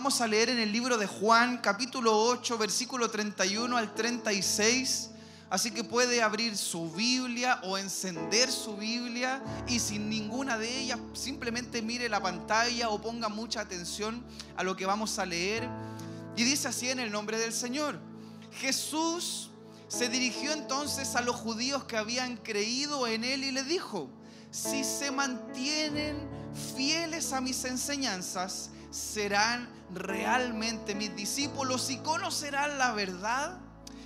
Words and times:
Vamos 0.00 0.22
a 0.22 0.26
leer 0.26 0.48
en 0.48 0.58
el 0.58 0.72
libro 0.72 0.96
de 0.96 1.06
Juan, 1.06 1.58
capítulo 1.58 2.18
8, 2.18 2.56
versículo 2.56 3.10
31 3.10 3.76
al 3.76 3.94
36. 3.94 5.10
Así 5.50 5.72
que 5.72 5.84
puede 5.84 6.22
abrir 6.22 6.56
su 6.56 6.90
Biblia 6.90 7.60
o 7.64 7.76
encender 7.76 8.50
su 8.50 8.78
Biblia 8.78 9.42
y 9.68 9.78
sin 9.78 10.08
ninguna 10.08 10.56
de 10.56 10.80
ellas 10.80 10.98
simplemente 11.12 11.82
mire 11.82 12.08
la 12.08 12.18
pantalla 12.18 12.88
o 12.88 12.98
ponga 13.02 13.28
mucha 13.28 13.60
atención 13.60 14.24
a 14.56 14.64
lo 14.64 14.74
que 14.74 14.86
vamos 14.86 15.18
a 15.18 15.26
leer. 15.26 15.68
Y 16.34 16.44
dice 16.44 16.68
así 16.68 16.88
en 16.88 17.00
el 17.00 17.12
nombre 17.12 17.38
del 17.38 17.52
Señor. 17.52 18.00
Jesús 18.52 19.50
se 19.88 20.08
dirigió 20.08 20.52
entonces 20.52 21.14
a 21.14 21.20
los 21.20 21.36
judíos 21.36 21.84
que 21.84 21.98
habían 21.98 22.38
creído 22.38 23.06
en 23.06 23.22
él 23.22 23.44
y 23.44 23.50
le 23.50 23.64
dijo, 23.64 24.08
si 24.50 24.82
se 24.82 25.10
mantienen 25.10 26.16
fieles 26.74 27.34
a 27.34 27.42
mis 27.42 27.62
enseñanzas, 27.66 28.70
serán 28.90 29.79
realmente 29.94 30.94
mis 30.94 31.14
discípulos 31.14 31.90
y 31.90 31.98
conocerán 31.98 32.78
la 32.78 32.92
verdad 32.92 33.58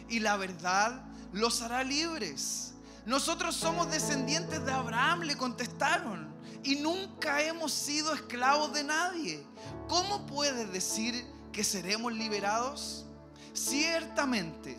y 0.09 0.20
la 0.20 0.37
verdad 0.37 1.02
los 1.33 1.62
hará 1.62 1.83
libres. 1.84 2.74
Nosotros 3.07 3.55
somos 3.55 3.91
descendientes 3.91 4.65
de 4.65 4.73
Abraham, 4.73 5.23
le 5.23 5.37
contestaron, 5.37 6.34
y 6.62 6.77
nunca 6.77 7.43
hemos 7.43 7.73
sido 7.73 8.15
esclavos 8.15 8.73
de 8.73 8.84
nadie. 8.84 9.47
¿Cómo 9.88 10.27
puedes 10.27 10.73
decir 10.73 11.27
que 11.52 11.65
seremos 11.65 12.12
liberados? 12.15 13.05
Ciertamente, 13.52 14.79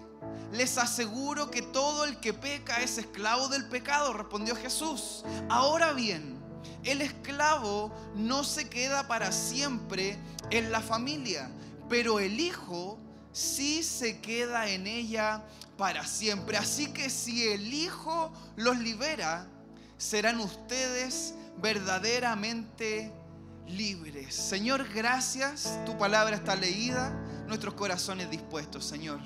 les 0.51 0.77
aseguro 0.77 1.51
que 1.51 1.61
todo 1.61 2.03
el 2.03 2.19
que 2.19 2.33
peca 2.33 2.81
es 2.81 2.97
esclavo 2.97 3.47
del 3.47 3.69
pecado, 3.69 4.13
respondió 4.13 4.55
Jesús. 4.55 5.23
Ahora 5.49 5.93
bien, 5.93 6.34
el 6.83 7.01
esclavo 7.01 7.91
no 8.15 8.43
se 8.43 8.69
queda 8.69 9.07
para 9.07 9.31
siempre 9.31 10.17
en 10.51 10.71
la 10.71 10.81
familia, 10.81 11.49
pero 11.89 12.19
el 12.19 12.39
hijo 12.39 12.99
sí 13.31 13.83
se 13.83 14.21
queda 14.21 14.69
en 14.69 14.87
ella 14.87 15.43
para 15.77 16.05
siempre. 16.05 16.57
Así 16.57 16.87
que 16.87 17.09
si 17.09 17.47
el 17.47 17.73
hijo 17.73 18.31
los 18.55 18.77
libera, 18.77 19.47
serán 19.97 20.39
ustedes 20.39 21.35
verdaderamente 21.57 23.11
libres. 23.67 24.35
Señor, 24.35 24.87
gracias. 24.93 25.79
Tu 25.85 25.97
palabra 25.97 26.35
está 26.35 26.55
leída, 26.55 27.11
nuestros 27.47 27.73
corazones 27.73 28.29
dispuestos, 28.29 28.85
Señor. 28.85 29.19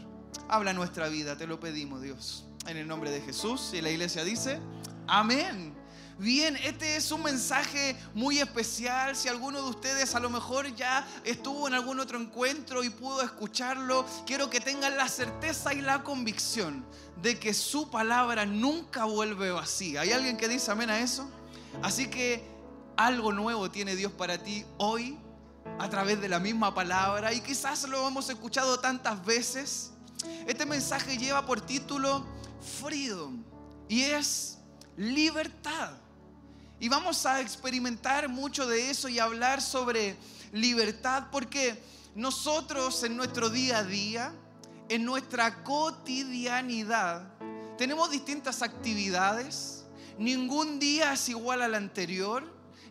Habla 0.47 0.73
nuestra 0.73 1.07
vida, 1.07 1.37
te 1.37 1.47
lo 1.47 1.59
pedimos, 1.59 2.01
Dios. 2.01 2.45
En 2.67 2.77
el 2.77 2.87
nombre 2.87 3.11
de 3.11 3.21
Jesús. 3.21 3.71
Y 3.73 3.81
la 3.81 3.89
iglesia 3.89 4.23
dice, 4.23 4.59
amén. 5.07 5.78
Bien, 6.19 6.57
este 6.57 6.97
es 6.97 7.13
un 7.13 7.23
mensaje 7.23 7.95
muy 8.13 8.39
especial. 8.39 9.15
Si 9.15 9.29
alguno 9.29 9.61
de 9.61 9.69
ustedes 9.69 10.15
a 10.15 10.19
lo 10.19 10.29
mejor 10.29 10.75
ya 10.75 11.07
estuvo 11.23 11.65
en 11.65 11.73
algún 11.73 11.97
otro 12.01 12.19
encuentro 12.19 12.83
y 12.83 12.89
pudo 12.89 13.21
escucharlo, 13.21 14.05
quiero 14.25 14.49
que 14.49 14.59
tengan 14.59 14.97
la 14.97 15.07
certeza 15.07 15.73
y 15.73 15.79
la 15.79 16.03
convicción 16.03 16.85
de 17.21 17.39
que 17.39 17.53
su 17.53 17.89
palabra 17.89 18.45
nunca 18.45 19.05
vuelve 19.05 19.49
vacía. 19.51 20.01
¿Hay 20.01 20.11
alguien 20.11 20.35
que 20.35 20.49
dice 20.49 20.69
amén 20.71 20.89
a 20.89 20.99
eso? 20.99 21.25
Así 21.81 22.09
que 22.09 22.43
algo 22.97 23.31
nuevo 23.31 23.71
tiene 23.71 23.95
Dios 23.95 24.11
para 24.11 24.43
ti 24.43 24.65
hoy 24.77 25.17
a 25.79 25.89
través 25.89 26.19
de 26.19 26.27
la 26.27 26.39
misma 26.39 26.75
palabra 26.75 27.31
y 27.31 27.39
quizás 27.39 27.87
lo 27.87 28.05
hemos 28.05 28.29
escuchado 28.29 28.81
tantas 28.81 29.23
veces. 29.23 29.91
Este 30.47 30.65
mensaje 30.65 31.17
lleva 31.17 31.45
por 31.45 31.61
título 31.61 32.27
Freedom 32.81 33.41
y 33.87 34.01
es 34.01 34.57
libertad. 34.97 35.93
Y 36.79 36.87
vamos 36.87 37.25
a 37.25 37.41
experimentar 37.41 38.29
mucho 38.29 38.65
de 38.65 38.89
eso 38.89 39.09
y 39.09 39.19
hablar 39.19 39.61
sobre 39.61 40.15
libertad 40.53 41.25
porque 41.31 41.81
nosotros 42.15 43.03
en 43.03 43.17
nuestro 43.17 43.49
día 43.49 43.79
a 43.79 43.83
día, 43.83 44.33
en 44.87 45.03
nuestra 45.03 45.63
cotidianidad, 45.63 47.33
tenemos 47.77 48.09
distintas 48.09 48.61
actividades. 48.61 49.85
Ningún 50.17 50.79
día 50.79 51.13
es 51.13 51.27
igual 51.29 51.61
al 51.61 51.75
anterior. 51.75 52.43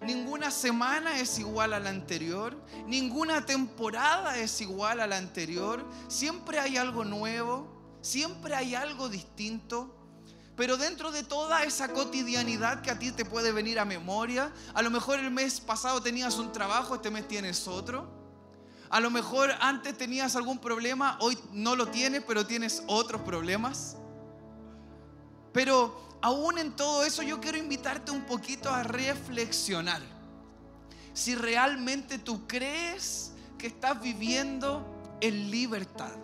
Ninguna 0.07 0.51
semana 0.51 1.19
es 1.19 1.39
igual 1.39 1.73
a 1.73 1.81
la 1.81 1.91
anterior. 1.91 2.57
Ninguna 2.87 3.45
temporada 3.45 4.39
es 4.39 4.61
igual 4.61 5.01
a 5.01 5.07
la 5.07 5.17
anterior. 5.17 5.85
Siempre 6.09 6.59
hay 6.59 6.77
algo 6.77 7.05
nuevo. 7.05 7.69
Siempre 8.01 8.55
hay 8.55 8.75
algo 8.75 9.09
distinto. 9.09 9.98
Pero 10.59 10.77
dentro 10.77 11.13
de 11.13 11.23
toda 11.23 11.63
esa 11.63 11.93
cotidianidad 11.93 12.83
que 12.83 12.91
a 12.91 12.99
ti 12.99 13.13
te 13.13 13.25
puede 13.25 13.53
venir 13.53 13.79
a 13.79 13.85
memoria, 13.85 14.53
a 14.75 14.83
lo 14.83 14.91
mejor 14.91 15.21
el 15.21 15.31
mes 15.31 15.61
pasado 15.61 16.03
tenías 16.03 16.37
un 16.37 16.51
trabajo, 16.51 16.97
este 16.97 17.13
mes 17.13 17.29
tienes 17.29 17.69
otro. 17.69 18.11
A 18.91 18.99
lo 18.99 19.09
mejor 19.09 19.53
antes 19.61 19.97
tenías 19.97 20.35
algún 20.35 20.59
problema, 20.59 21.17
hoy 21.21 21.39
no 21.53 21.77
lo 21.77 21.87
tienes, 21.87 22.25
pero 22.27 22.45
tienes 22.45 22.83
otros 22.89 23.23
problemas. 23.23 23.95
Pero 25.53 26.19
aún 26.23 26.59
en 26.59 26.75
todo 26.75 27.05
eso 27.05 27.23
yo 27.23 27.41
quiero 27.41 27.57
invitarte 27.57 28.11
un 28.11 28.23
poquito 28.23 28.69
a 28.69 28.83
reflexionar. 28.83 30.03
Si 31.15 31.37
realmente 31.37 32.19
tú 32.19 32.49
crees 32.49 33.31
que 33.59 33.69
estás 33.69 34.03
viviendo 34.03 34.85
en 35.21 35.53
libertad. 35.53 36.17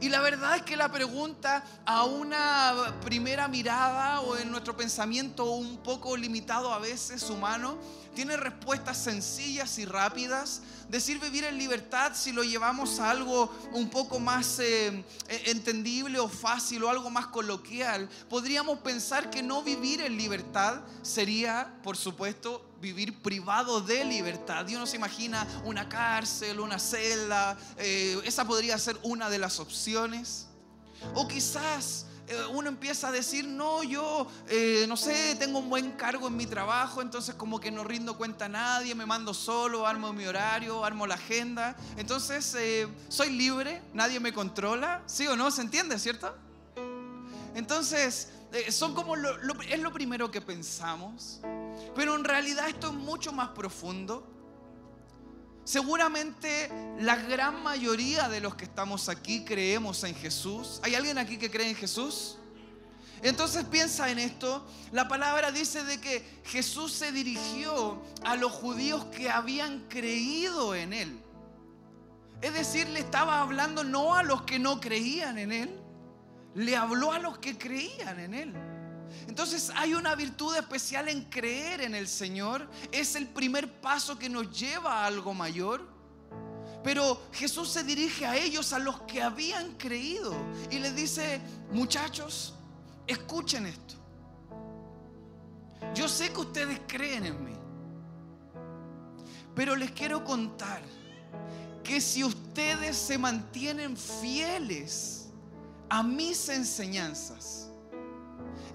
Y 0.00 0.08
la 0.08 0.20
verdad 0.22 0.56
es 0.56 0.62
que 0.62 0.76
la 0.76 0.90
pregunta 0.90 1.62
a 1.84 2.04
una 2.04 2.96
primera 3.04 3.48
mirada 3.48 4.22
o 4.22 4.38
en 4.38 4.50
nuestro 4.50 4.74
pensamiento 4.74 5.44
un 5.44 5.76
poco 5.76 6.16
limitado 6.16 6.72
a 6.72 6.78
veces 6.78 7.28
humano, 7.28 7.76
tiene 8.14 8.38
respuestas 8.38 8.96
sencillas 8.96 9.78
y 9.78 9.84
rápidas. 9.84 10.62
Decir 10.90 11.20
vivir 11.20 11.44
en 11.44 11.56
libertad, 11.56 12.12
si 12.16 12.32
lo 12.32 12.42
llevamos 12.42 12.98
a 12.98 13.10
algo 13.10 13.48
un 13.72 13.88
poco 13.90 14.18
más 14.18 14.58
eh, 14.58 15.04
entendible 15.46 16.18
o 16.18 16.28
fácil 16.28 16.82
o 16.82 16.90
algo 16.90 17.08
más 17.10 17.28
coloquial, 17.28 18.08
podríamos 18.28 18.80
pensar 18.80 19.30
que 19.30 19.40
no 19.40 19.62
vivir 19.62 20.00
en 20.00 20.16
libertad 20.16 20.80
sería, 21.02 21.78
por 21.84 21.96
supuesto, 21.96 22.66
vivir 22.80 23.22
privado 23.22 23.80
de 23.80 24.04
libertad. 24.04 24.64
Dios 24.64 24.80
no 24.80 24.86
se 24.86 24.96
imagina 24.96 25.46
una 25.64 25.88
cárcel, 25.88 26.58
una 26.58 26.80
celda. 26.80 27.56
Eh, 27.76 28.20
esa 28.24 28.44
podría 28.44 28.76
ser 28.76 28.98
una 29.04 29.30
de 29.30 29.38
las 29.38 29.60
opciones. 29.60 30.48
O 31.14 31.28
quizás 31.28 32.06
uno 32.52 32.68
empieza 32.68 33.08
a 33.08 33.12
decir, 33.12 33.46
no, 33.46 33.82
yo, 33.82 34.26
eh, 34.48 34.84
no 34.88 34.96
sé, 34.96 35.36
tengo 35.36 35.58
un 35.58 35.70
buen 35.70 35.92
cargo 35.92 36.28
en 36.28 36.36
mi 36.36 36.46
trabajo, 36.46 37.02
entonces 37.02 37.34
como 37.34 37.60
que 37.60 37.70
no 37.70 37.84
rindo 37.84 38.16
cuenta 38.16 38.46
a 38.46 38.48
nadie, 38.48 38.94
me 38.94 39.06
mando 39.06 39.34
solo, 39.34 39.86
armo 39.86 40.12
mi 40.12 40.26
horario, 40.26 40.84
armo 40.84 41.06
la 41.06 41.14
agenda. 41.14 41.76
Entonces, 41.96 42.56
soy 43.08 43.30
libre, 43.30 43.82
nadie 43.92 44.20
me 44.20 44.32
controla. 44.32 45.02
¿Sí 45.06 45.26
o 45.26 45.36
no? 45.36 45.50
¿Se 45.50 45.62
entiende, 45.62 45.98
cierto? 45.98 46.34
Entonces, 47.54 48.28
son 48.70 48.94
como 48.94 49.16
es 49.16 49.80
lo 49.80 49.92
primero 49.92 50.30
que 50.30 50.40
pensamos. 50.40 51.40
Pero 51.94 52.14
en 52.14 52.24
realidad 52.24 52.68
esto 52.68 52.88
es 52.88 52.94
mucho 52.94 53.32
más 53.32 53.50
profundo. 53.50 54.26
Seguramente 55.70 56.68
la 56.98 57.14
gran 57.14 57.62
mayoría 57.62 58.28
de 58.28 58.40
los 58.40 58.56
que 58.56 58.64
estamos 58.64 59.08
aquí 59.08 59.44
creemos 59.44 60.02
en 60.02 60.16
Jesús. 60.16 60.80
¿Hay 60.82 60.96
alguien 60.96 61.16
aquí 61.16 61.38
que 61.38 61.48
cree 61.48 61.68
en 61.68 61.76
Jesús? 61.76 62.38
Entonces 63.22 63.64
piensa 63.66 64.10
en 64.10 64.18
esto. 64.18 64.66
La 64.90 65.06
palabra 65.06 65.52
dice 65.52 65.84
de 65.84 66.00
que 66.00 66.40
Jesús 66.46 66.90
se 66.90 67.12
dirigió 67.12 68.02
a 68.24 68.34
los 68.34 68.50
judíos 68.50 69.04
que 69.16 69.30
habían 69.30 69.86
creído 69.88 70.74
en 70.74 70.92
Él. 70.92 71.20
Es 72.42 72.52
decir, 72.52 72.88
le 72.88 72.98
estaba 72.98 73.40
hablando 73.40 73.84
no 73.84 74.16
a 74.16 74.24
los 74.24 74.42
que 74.42 74.58
no 74.58 74.80
creían 74.80 75.38
en 75.38 75.52
Él, 75.52 75.80
le 76.56 76.74
habló 76.74 77.12
a 77.12 77.20
los 77.20 77.38
que 77.38 77.56
creían 77.56 78.18
en 78.18 78.34
Él. 78.34 78.69
Entonces 79.26 79.70
hay 79.74 79.94
una 79.94 80.14
virtud 80.14 80.56
especial 80.56 81.08
en 81.08 81.24
creer 81.24 81.80
en 81.80 81.94
el 81.94 82.08
Señor. 82.08 82.68
Es 82.92 83.14
el 83.16 83.28
primer 83.28 83.80
paso 83.80 84.18
que 84.18 84.28
nos 84.28 84.50
lleva 84.50 85.02
a 85.02 85.06
algo 85.06 85.34
mayor. 85.34 85.86
Pero 86.82 87.20
Jesús 87.32 87.68
se 87.68 87.84
dirige 87.84 88.24
a 88.26 88.36
ellos, 88.36 88.72
a 88.72 88.78
los 88.78 89.02
que 89.02 89.22
habían 89.22 89.74
creído, 89.74 90.34
y 90.70 90.78
les 90.78 90.96
dice, 90.96 91.40
muchachos, 91.70 92.54
escuchen 93.06 93.66
esto. 93.66 93.94
Yo 95.94 96.08
sé 96.08 96.32
que 96.32 96.40
ustedes 96.40 96.80
creen 96.86 97.26
en 97.26 97.44
mí, 97.44 97.56
pero 99.54 99.76
les 99.76 99.90
quiero 99.90 100.24
contar 100.24 100.80
que 101.82 102.00
si 102.00 102.22
ustedes 102.22 102.96
se 102.96 103.18
mantienen 103.18 103.96
fieles 103.96 105.28
a 105.88 106.02
mis 106.02 106.48
enseñanzas, 106.48 107.69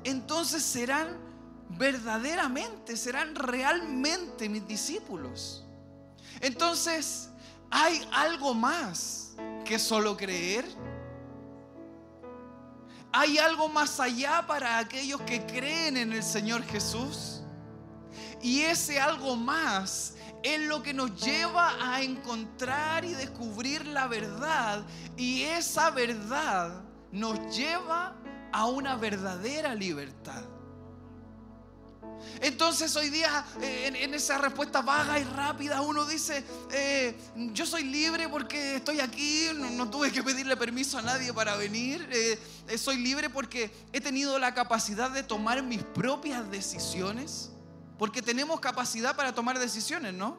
entonces 0.05 0.63
serán 0.63 1.17
verdaderamente, 1.69 2.95
serán 2.95 3.35
realmente 3.35 4.47
mis 4.47 4.65
discípulos. 4.67 5.65
Entonces, 6.39 7.29
¿hay 7.71 8.07
algo 8.11 8.53
más 8.53 9.35
que 9.65 9.79
solo 9.79 10.15
creer? 10.15 10.65
¿Hay 13.11 13.37
algo 13.37 13.69
más 13.69 13.99
allá 13.99 14.45
para 14.45 14.77
aquellos 14.77 15.21
que 15.21 15.45
creen 15.45 15.97
en 15.97 16.13
el 16.13 16.23
Señor 16.23 16.63
Jesús? 16.63 17.41
Y 18.41 18.61
ese 18.61 18.99
algo 18.99 19.35
más 19.35 20.15
es 20.43 20.59
lo 20.67 20.83
que 20.83 20.93
nos 20.93 21.19
lleva 21.19 21.75
a 21.81 22.03
encontrar 22.03 23.05
y 23.05 23.13
descubrir 23.13 23.87
la 23.87 24.07
verdad. 24.07 24.85
Y 25.17 25.41
esa 25.43 25.89
verdad 25.89 26.83
nos 27.11 27.39
lleva 27.55 28.15
a 28.55 28.67
una 28.67 28.95
verdadera 28.95 29.75
libertad. 29.75 30.41
Entonces 32.39 32.95
hoy 32.95 33.09
día 33.09 33.45
eh, 33.61 33.91
en, 33.93 34.13
esa 34.13 34.37
respuesta 34.37 34.81
vaga 34.81 35.19
y 35.19 35.25
rápida 35.25 35.81
uno 35.81 36.05
dice, 36.05 36.41
eh, 36.71 37.17
yo 37.51 37.65
soy 37.65 37.83
libre 37.83 38.29
porque 38.29 38.77
estoy 38.77 39.01
aquí, 39.01 39.49
no, 39.53 39.89
tuve 39.89 40.09
que 40.09 40.23
pedirle 40.23 40.55
permiso 40.55 40.97
a 40.97 41.01
nadie 41.01 41.33
para 41.33 41.57
venir, 41.57 42.07
eh, 42.13 42.77
soy 42.77 42.95
libre 42.95 43.29
porque 43.29 43.69
he 43.91 43.99
tenido 43.99 44.39
la 44.39 44.53
capacidad 44.53 45.11
de 45.11 45.21
tomar 45.21 45.61
mis 45.61 45.83
propias 45.83 46.49
decisiones, 46.49 47.51
porque 47.99 48.21
tenemos 48.21 48.61
capacidad 48.61 49.17
para 49.17 49.35
tomar 49.35 49.59
decisiones, 49.59 50.13
¿no? 50.13 50.37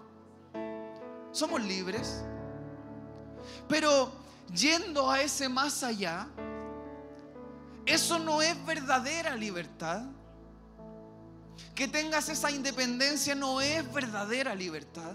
Somos 1.33 1.63
libres. 1.63 2.23
Pero 3.69 4.11
yendo 4.55 5.11
a 5.11 5.21
ese 5.21 5.51
más 5.51 5.83
allá, 5.83 6.29
eso 7.87 8.19
no 8.19 8.43
es 8.43 8.67
verdadera 8.67 9.37
libertad. 9.37 10.03
Que 11.75 11.87
tengas 11.87 12.29
esa 12.29 12.51
independencia 12.51 13.35
no 13.35 13.61
es 13.61 13.91
verdadera 13.93 14.55
libertad. 14.55 15.15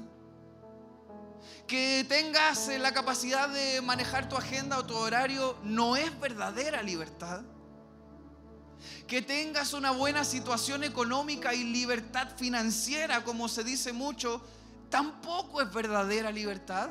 Que 1.67 2.05
tengas 2.07 2.69
eh, 2.69 2.79
la 2.79 2.93
capacidad 2.93 3.49
de 3.49 3.81
manejar 3.81 4.29
tu 4.29 4.37
agenda 4.37 4.77
o 4.77 4.85
tu 4.85 4.95
horario 4.95 5.57
no 5.63 5.95
es 5.95 6.17
verdadera 6.19 6.81
libertad. 6.81 7.41
Que 9.05 9.21
tengas 9.21 9.73
una 9.73 9.91
buena 9.91 10.23
situación 10.23 10.83
económica 10.83 11.53
y 11.53 11.63
libertad 11.65 12.29
financiera, 12.37 13.23
como 13.23 13.47
se 13.49 13.63
dice 13.63 13.91
mucho, 13.91 14.41
tampoco 14.89 15.61
es 15.61 15.71
verdadera 15.71 16.31
libertad. 16.31 16.89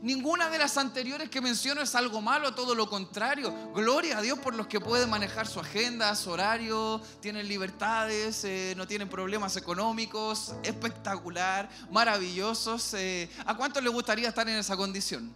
Ninguna 0.00 0.48
de 0.48 0.58
las 0.58 0.76
anteriores 0.78 1.28
que 1.28 1.40
menciono 1.40 1.82
es 1.82 1.94
algo 1.94 2.20
malo, 2.20 2.54
todo 2.54 2.74
lo 2.74 2.88
contrario. 2.88 3.72
Gloria 3.74 4.18
a 4.18 4.22
Dios 4.22 4.38
por 4.38 4.54
los 4.54 4.66
que 4.66 4.80
pueden 4.80 5.10
manejar 5.10 5.46
su 5.46 5.60
agenda, 5.60 6.14
su 6.16 6.30
horario, 6.30 7.00
tienen 7.20 7.46
libertades, 7.46 8.44
eh, 8.44 8.74
no 8.76 8.86
tienen 8.86 9.08
problemas 9.08 9.56
económicos. 9.56 10.54
Espectacular, 10.62 11.68
maravillosos. 11.90 12.94
Eh, 12.94 13.30
¿A 13.44 13.56
cuánto 13.56 13.80
les 13.80 13.92
gustaría 13.92 14.28
estar 14.28 14.48
en 14.48 14.56
esa 14.56 14.76
condición? 14.76 15.32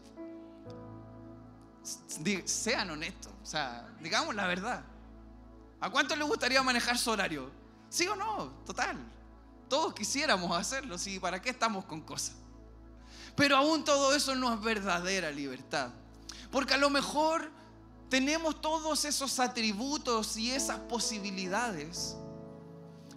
Sean 2.45 2.91
honestos, 2.91 3.33
o 3.43 3.47
sea, 3.47 3.89
digamos 4.01 4.35
la 4.35 4.47
verdad. 4.47 4.85
¿A 5.81 5.91
cuánto 5.91 6.17
les 6.17 6.27
gustaría 6.27 6.63
manejar 6.63 6.99
su 6.99 7.11
horario? 7.11 7.51
¿Sí 7.89 8.09
o 8.09 8.17
no? 8.17 8.51
Total. 8.65 8.97
Todos 9.69 9.95
quisiéramos 9.95 10.57
hacerlo, 10.57 10.97
¿sí? 10.99 11.19
¿Para 11.21 11.41
qué 11.41 11.51
estamos 11.51 11.85
con 11.85 12.01
cosas? 12.01 12.35
Pero 13.37 13.57
aún 13.57 13.85
todo 13.85 14.15
eso 14.15 14.35
no 14.35 14.53
es 14.53 14.61
verdadera 14.61 15.31
libertad. 15.31 15.91
Porque 16.51 16.75
a 16.75 16.79
lo 16.79 16.91
mejor 16.91 17.51
tenemos 18.09 18.61
todos 18.61 19.05
esos 19.05 19.39
atributos 19.41 20.37
y 20.37 20.51
esas 20.51 20.79
posibilidades, 20.81 22.17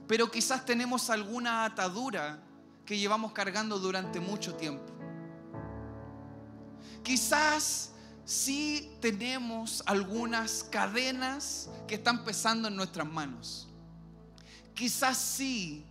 pero 0.07 0.29
quizás 0.29 0.65
tenemos 0.65 1.09
alguna 1.09 1.63
atadura 1.63 2.43
que 2.85 2.97
llevamos 2.97 3.31
cargando 3.31 3.79
durante 3.79 4.19
mucho 4.19 4.55
tiempo. 4.55 4.91
Quizás 7.03 7.91
sí 8.25 8.91
tenemos 8.99 9.83
algunas 9.85 10.63
cadenas 10.63 11.69
que 11.87 11.95
están 11.95 12.25
pesando 12.25 12.67
en 12.67 12.75
nuestras 12.75 13.07
manos. 13.07 13.67
Quizás 14.73 15.17
sí 15.17 15.85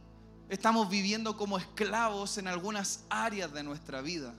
Estamos 0.49 0.89
viviendo 0.89 1.37
como 1.37 1.59
esclavos 1.59 2.39
en 2.39 2.49
algunas 2.49 3.01
áreas 3.11 3.53
de 3.53 3.63
nuestra 3.63 4.01
vida. 4.01 4.35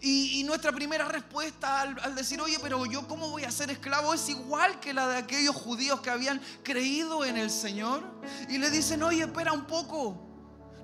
Y, 0.00 0.42
nuestra 0.44 0.72
primera 0.72 1.06
respuesta 1.06 1.80
al, 1.80 1.98
al, 2.00 2.14
decir, 2.14 2.40
oye, 2.40 2.58
pero 2.62 2.86
yo 2.86 3.06
cómo 3.08 3.30
voy 3.30 3.44
a 3.44 3.50
ser 3.50 3.70
esclavo 3.70 4.14
es 4.14 4.28
igual 4.28 4.78
que 4.80 4.92
la 4.92 5.08
de 5.08 5.16
aquellos 5.16 5.56
judíos 5.56 6.00
que 6.00 6.10
habían 6.10 6.40
creído 6.62 7.24
en 7.24 7.36
el 7.36 7.50
Señor. 7.50 8.02
Y 8.48 8.58
le 8.58 8.70
dicen, 8.70 9.02
oye, 9.02 9.22
espera 9.22 9.52
un 9.52 9.66
poco. 9.66 10.28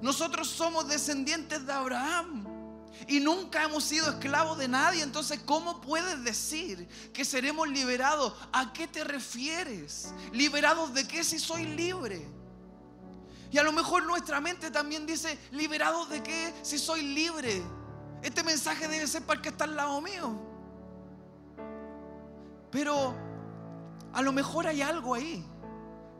Nosotros 0.01 0.49
somos 0.49 0.89
descendientes 0.89 1.65
de 1.67 1.73
Abraham. 1.73 2.47
Y 3.09 3.21
nunca 3.21 3.65
hemos 3.65 3.85
sido 3.85 4.09
esclavos 4.11 4.59
de 4.59 4.69
nadie. 4.69 5.03
Entonces, 5.03 5.41
¿cómo 5.45 5.81
puedes 5.81 6.23
decir 6.25 6.89
que 7.13 7.25
seremos 7.25 7.69
liberados? 7.69 8.35
¿A 8.53 8.73
qué 8.73 8.87
te 8.87 9.05
refieres? 9.05 10.13
¿Liberados 10.33 10.95
de 10.95 11.07
qué 11.07 11.25
si 11.25 11.39
soy 11.39 11.65
libre? 11.65 12.27
Y 13.51 13.59
a 13.59 13.63
lo 13.63 13.73
mejor 13.73 14.05
nuestra 14.05 14.41
mente 14.41 14.71
también 14.71 15.07
dice, 15.07 15.39
¿liberados 15.53 16.09
de 16.09 16.23
qué? 16.23 16.53
Si 16.63 16.79
soy 16.79 17.03
libre. 17.03 17.63
Este 18.23 18.43
mensaje 18.43 18.89
debe 18.89 19.07
ser 19.07 19.23
para 19.23 19.39
el 19.39 19.43
que 19.43 19.51
está 19.51 19.65
al 19.65 19.77
lado 19.77 20.01
mío. 20.01 20.37
Pero 22.71 23.15
a 24.13 24.23
lo 24.23 24.33
mejor 24.33 24.67
hay 24.67 24.83
algo 24.83 25.15
ahí 25.15 25.45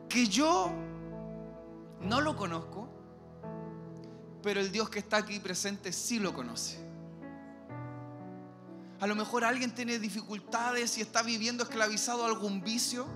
que 0.07 0.27
yo 0.27 0.71
no 2.01 2.21
lo 2.21 2.35
conozco, 2.35 2.87
pero 4.41 4.59
el 4.59 4.71
Dios 4.71 4.89
que 4.89 4.99
está 4.99 5.17
aquí 5.17 5.39
presente 5.39 5.91
sí 5.91 6.19
lo 6.19 6.33
conoce. 6.33 6.79
A 9.01 9.07
lo 9.07 9.15
mejor 9.15 9.43
alguien 9.43 9.73
tiene 9.73 9.99
dificultades 9.99 10.97
y 10.97 11.01
está 11.01 11.21
viviendo 11.21 11.63
esclavizado 11.63 12.23
a 12.23 12.27
algún 12.27 12.61
vicio 12.61 13.07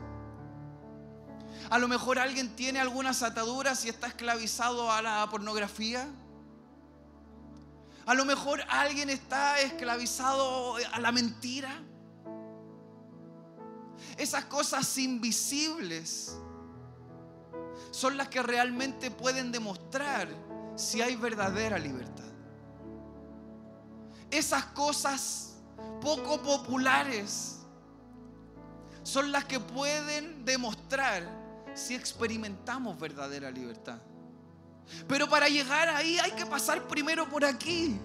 a 1.70 1.78
lo 1.78 1.88
mejor 1.88 2.18
alguien 2.18 2.56
tiene 2.56 2.80
algunas 2.80 3.22
ataduras 3.22 3.86
y 3.86 3.90
está 3.90 4.08
esclavizado 4.08 4.92
a 4.92 5.02
la 5.02 5.28
pornografía. 5.30 6.08
A 8.08 8.14
lo 8.16 8.26
mejor 8.26 8.64
alguien 8.70 9.10
está 9.12 9.60
esclavizado 9.60 10.78
a 10.92 11.00
la 11.00 11.12
mentira. 11.12 11.80
Esas 14.18 14.46
cosas 14.46 14.98
invisibles 14.98 16.36
son 17.92 18.18
las 18.18 18.30
que 18.30 18.42
realmente 18.42 19.12
pueden 19.12 19.52
demostrar 19.52 20.28
si 20.76 21.02
hay 21.02 21.16
verdadera 21.16 21.78
libertad. 21.78 22.26
Esas 24.32 24.66
cosas 24.66 25.58
poco 26.02 26.42
populares 26.42 27.60
son 29.04 29.32
las 29.32 29.46
que 29.46 29.60
pueden 29.60 30.46
demostrar 30.46 31.49
si 31.74 31.96
experimentamos 31.96 33.00
verdadera 33.00 33.52
libertad. 33.52 34.00
Pero 35.08 35.30
para 35.30 35.48
llegar 35.48 35.90
ahí 35.90 36.18
hay 36.20 36.32
que 36.32 36.46
pasar 36.46 36.88
primero 36.88 37.30
por 37.30 37.46
aquí. 37.46 38.00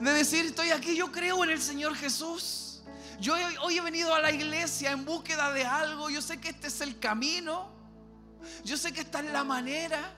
De 0.00 0.12
decir, 0.12 0.46
estoy 0.46 0.70
aquí, 0.70 0.96
yo 0.96 1.10
creo 1.10 1.42
en 1.44 1.50
el 1.50 1.60
Señor 1.60 1.94
Jesús. 1.94 2.82
Yo 3.20 3.34
hoy 3.62 3.78
he 3.78 3.80
venido 3.80 4.14
a 4.14 4.20
la 4.20 4.32
iglesia 4.32 4.90
en 4.92 5.04
búsqueda 5.04 5.52
de 5.52 5.64
algo. 5.64 6.10
Yo 6.10 6.22
sé 6.22 6.40
que 6.40 6.50
este 6.50 6.68
es 6.68 6.80
el 6.80 6.98
camino. 6.98 7.70
Yo 8.64 8.76
sé 8.76 8.92
que 8.92 9.00
esta 9.00 9.20
es 9.20 9.32
la 9.32 9.44
manera. 9.44 10.16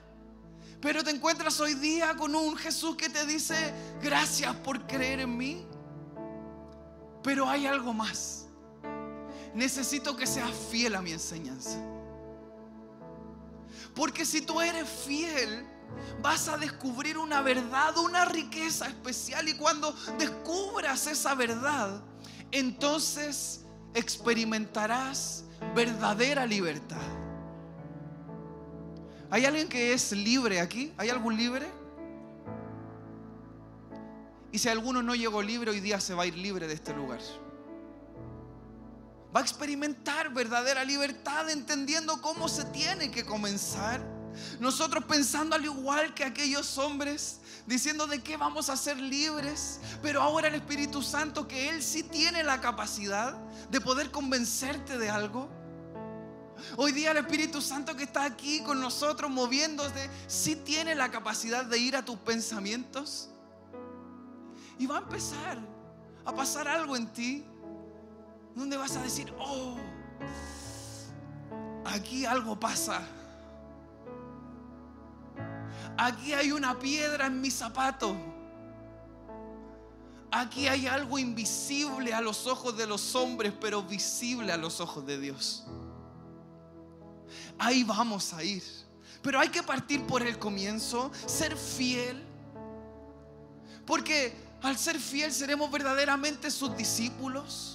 Pero 0.81 1.03
te 1.03 1.11
encuentras 1.11 1.59
hoy 1.59 1.75
día 1.75 2.15
con 2.15 2.35
un 2.35 2.55
Jesús 2.57 2.95
que 2.95 3.09
te 3.09 3.25
dice, 3.25 3.55
gracias 4.01 4.55
por 4.57 4.85
creer 4.87 5.21
en 5.21 5.35
mí. 5.35 5.65
Pero 7.23 7.49
hay 7.49 7.65
algo 7.65 7.93
más. 7.93 8.45
Necesito 9.53 10.15
que 10.15 10.27
seas 10.27 10.51
fiel 10.69 10.95
a 10.95 11.01
mi 11.01 11.11
enseñanza. 11.11 11.79
Porque 13.95 14.25
si 14.25 14.41
tú 14.41 14.59
eres 14.61 14.87
fiel, 14.87 15.65
vas 16.21 16.49
a 16.49 16.57
descubrir 16.57 17.17
una 17.17 17.41
verdad, 17.41 17.97
una 17.97 18.25
riqueza 18.25 18.87
especial. 18.87 19.47
Y 19.47 19.55
cuando 19.55 19.95
descubras 20.19 21.07
esa 21.07 21.33
verdad, 21.33 22.03
entonces 22.51 23.65
experimentarás 23.93 25.45
verdadera 25.73 26.45
libertad. 26.45 27.01
¿Hay 29.31 29.45
alguien 29.45 29.67
que 29.67 29.93
es 29.93 30.11
libre 30.11 30.59
aquí? 30.59 30.93
¿Hay 30.97 31.09
algún 31.09 31.35
libre? 31.35 31.67
Y 34.51 34.59
si 34.59 34.69
alguno 34.69 35.01
no 35.01 35.15
llegó 35.15 35.41
libre, 35.41 35.71
hoy 35.71 35.79
día 35.79 35.99
se 35.99 36.13
va 36.13 36.23
a 36.23 36.25
ir 36.25 36.37
libre 36.37 36.67
de 36.67 36.73
este 36.73 36.93
lugar 36.93 37.19
va 39.35 39.41
a 39.41 39.43
experimentar 39.43 40.33
verdadera 40.33 40.85
libertad 40.85 41.49
entendiendo 41.49 42.21
cómo 42.21 42.47
se 42.47 42.63
tiene 42.65 43.11
que 43.11 43.25
comenzar. 43.25 43.99
Nosotros 44.61 45.03
pensando 45.05 45.55
al 45.57 45.65
igual 45.65 46.13
que 46.13 46.23
aquellos 46.23 46.77
hombres, 46.77 47.41
diciendo 47.65 48.07
de 48.07 48.23
qué 48.23 48.37
vamos 48.37 48.69
a 48.69 48.77
ser 48.77 48.97
libres, 48.97 49.81
pero 50.01 50.21
ahora 50.21 50.47
el 50.47 50.55
Espíritu 50.55 51.01
Santo, 51.01 51.49
que 51.49 51.69
Él 51.69 51.83
sí 51.83 52.03
tiene 52.03 52.43
la 52.43 52.61
capacidad 52.61 53.33
de 53.69 53.81
poder 53.81 54.09
convencerte 54.09 54.97
de 54.97 55.09
algo. 55.09 55.49
Hoy 56.77 56.93
día 56.93 57.11
el 57.11 57.17
Espíritu 57.17 57.61
Santo 57.61 57.93
que 57.95 58.03
está 58.03 58.23
aquí 58.23 58.61
con 58.61 58.79
nosotros 58.79 59.29
moviéndose, 59.29 60.09
sí 60.27 60.55
tiene 60.55 60.95
la 60.95 61.11
capacidad 61.11 61.65
de 61.65 61.77
ir 61.77 61.97
a 61.97 62.05
tus 62.05 62.17
pensamientos. 62.19 63.29
Y 64.79 64.85
va 64.85 64.97
a 64.97 65.01
empezar 65.01 65.59
a 66.23 66.33
pasar 66.33 66.69
algo 66.69 66.95
en 66.95 67.11
ti 67.11 67.45
¿Dónde 68.55 68.77
vas 68.77 68.95
a 68.95 69.03
decir, 69.03 69.33
oh, 69.37 69.75
aquí 71.83 72.25
algo 72.25 72.59
pasa. 72.59 73.01
aquí 75.97 76.33
hay 76.33 76.51
una 76.51 76.77
piedra 76.79 77.27
en 77.27 77.41
mi 77.41 77.51
zapato. 77.51 78.15
Aquí 80.31 80.67
hay 80.67 80.87
algo 80.87 81.17
invisible 81.17 82.13
a 82.13 82.21
los 82.21 82.47
ojos 82.47 82.75
de 82.75 82.87
los 82.87 83.15
hombres, 83.15 83.53
pero 83.59 83.83
visible 83.83 84.51
a 84.51 84.57
los 84.57 84.81
ojos 84.81 85.05
de 85.05 85.19
Dios. 85.19 85.65
Ahí 87.57 87.83
vamos 87.83 88.33
a 88.33 88.43
ir. 88.43 88.63
Pero 89.21 89.39
hay 89.39 89.49
que 89.49 89.63
partir 89.63 90.05
por 90.05 90.21
el 90.21 90.37
comienzo, 90.37 91.11
ser 91.25 91.55
fiel. 91.55 92.21
Porque 93.85 94.35
al 94.61 94.77
ser 94.77 94.99
fiel 94.99 95.31
seremos 95.31 95.71
verdaderamente 95.71 96.51
sus 96.51 96.75
discípulos. 96.75 97.74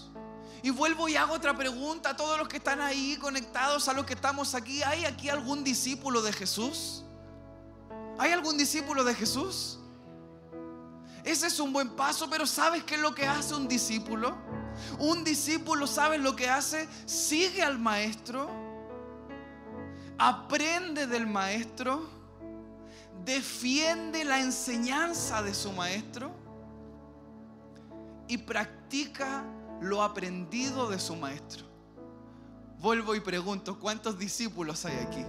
Y 0.63 0.71
vuelvo 0.71 1.09
y 1.09 1.17
hago 1.17 1.35
otra 1.35 1.57
pregunta 1.57 2.11
a 2.11 2.17
todos 2.17 2.39
los 2.39 2.49
que 2.49 2.59
están 2.59 2.81
ahí 2.81 3.17
conectados, 3.21 3.89
a 3.89 3.93
los 3.93 4.05
que 4.05 4.15
estamos 4.15 4.55
aquí. 4.55 4.83
¿Hay 4.83 5.05
aquí 5.05 5.29
algún 5.29 5.65
discípulo 5.65 6.21
de 6.23 6.33
Jesús? 6.33 7.05
¿Hay 8.19 8.33
algún 8.33 8.59
discípulo 8.59 9.03
de 9.05 9.15
Jesús? 9.15 9.79
Ese 11.25 11.47
es 11.47 11.61
un 11.61 11.73
buen 11.73 11.91
paso, 11.91 12.29
pero 12.29 12.47
¿sabes 12.47 12.85
qué 12.85 12.95
es 12.95 13.01
lo 13.01 13.15
que 13.15 13.27
hace 13.27 13.55
un 13.55 13.69
discípulo? 13.69 14.37
Un 14.99 15.25
discípulo, 15.25 15.87
¿sabes 15.87 16.21
lo 16.21 16.37
que 16.37 16.49
hace? 16.49 16.89
Sigue 17.07 17.63
al 17.63 17.79
maestro, 17.79 18.51
aprende 20.19 21.07
del 21.07 21.27
maestro, 21.27 22.09
defiende 23.25 24.25
la 24.25 24.41
enseñanza 24.41 25.43
de 25.43 25.55
su 25.55 25.73
maestro 25.73 26.31
y 28.29 28.39
practica 28.39 29.45
lo 29.81 30.03
aprendido 30.03 30.89
de 30.89 30.99
su 30.99 31.17
maestro. 31.17 31.65
Vuelvo 32.79 33.15
y 33.15 33.21
pregunto, 33.21 33.79
¿cuántos 33.79 34.19
discípulos 34.19 34.85
hay 34.85 34.97
aquí? 34.99 35.25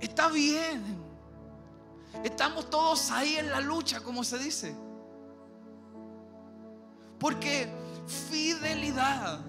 Está 0.00 0.28
bien 0.28 1.10
Estamos 2.24 2.68
todos 2.68 3.10
ahí 3.10 3.36
en 3.36 3.50
la 3.50 3.60
lucha, 3.60 4.00
como 4.00 4.24
se 4.24 4.38
dice. 4.38 4.74
Porque 7.18 7.68
fidelidad 8.06 9.40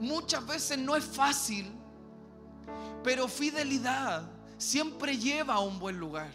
muchas 0.00 0.46
veces 0.46 0.78
no 0.78 0.94
es 0.94 1.04
fácil, 1.04 1.72
pero 3.02 3.26
fidelidad 3.26 4.28
siempre 4.58 5.16
lleva 5.16 5.54
a 5.54 5.60
un 5.60 5.78
buen 5.78 5.98
lugar. 5.98 6.30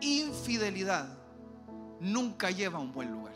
Infidelidad 0.00 1.18
nunca 2.04 2.50
lleva 2.50 2.78
a 2.78 2.82
un 2.82 2.92
buen 2.92 3.10
lugar. 3.10 3.34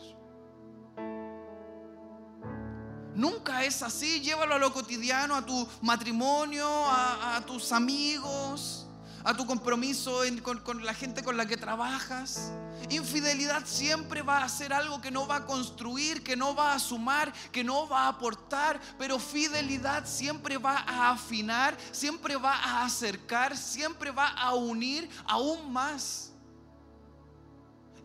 Nunca 3.14 3.64
es 3.64 3.82
así. 3.82 4.20
Llévalo 4.20 4.54
a 4.54 4.58
lo 4.58 4.72
cotidiano, 4.72 5.34
a 5.34 5.44
tu 5.44 5.66
matrimonio, 5.82 6.68
a, 6.68 7.42
tus 7.46 7.72
amigos 7.72 8.84
a 9.24 9.34
tu 9.34 9.44
compromiso 9.44 10.20
con, 10.42 10.86
la 10.86 10.94
gente 10.94 11.22
con 11.22 11.36
la 11.36 11.44
que 11.44 11.56
trabajas. 11.56 12.52
Infidelidad 12.88 13.66
siempre 13.66 14.22
va 14.22 14.42
a 14.42 14.48
ser 14.48 14.72
algo 14.72 15.02
que 15.02 15.10
no 15.10 15.26
va 15.26 15.36
a 15.36 15.44
construir, 15.44 16.22
que 16.22 16.36
no 16.36 16.54
va 16.54 16.72
a 16.72 16.78
sumar, 16.78 17.32
que 17.52 17.62
no 17.62 17.86
va 17.88 18.04
a 18.04 18.08
aportar, 18.08 18.80
pero 18.96 19.18
fidelidad 19.18 20.06
siempre 20.06 20.56
va 20.56 20.78
a 20.78 21.10
afinar, 21.10 21.76
siempre 21.90 22.36
va 22.36 22.54
a 22.54 22.84
acercar, 22.84 23.56
siempre 23.56 24.12
va 24.12 24.28
a 24.28 24.54
unir 24.54 25.10
aún 25.26 25.70
más 25.70 26.27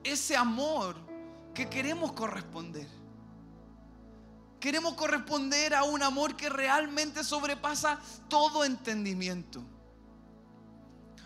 ese 0.03 0.35
amor 0.35 0.95
que 1.53 1.69
queremos 1.69 2.13
corresponder. 2.13 2.87
Queremos 4.59 4.93
corresponder 4.93 5.73
a 5.73 5.83
un 5.83 6.01
amor 6.01 6.35
que 6.35 6.49
realmente 6.49 7.23
sobrepasa 7.23 7.99
todo 8.29 8.63
entendimiento. 8.63 9.61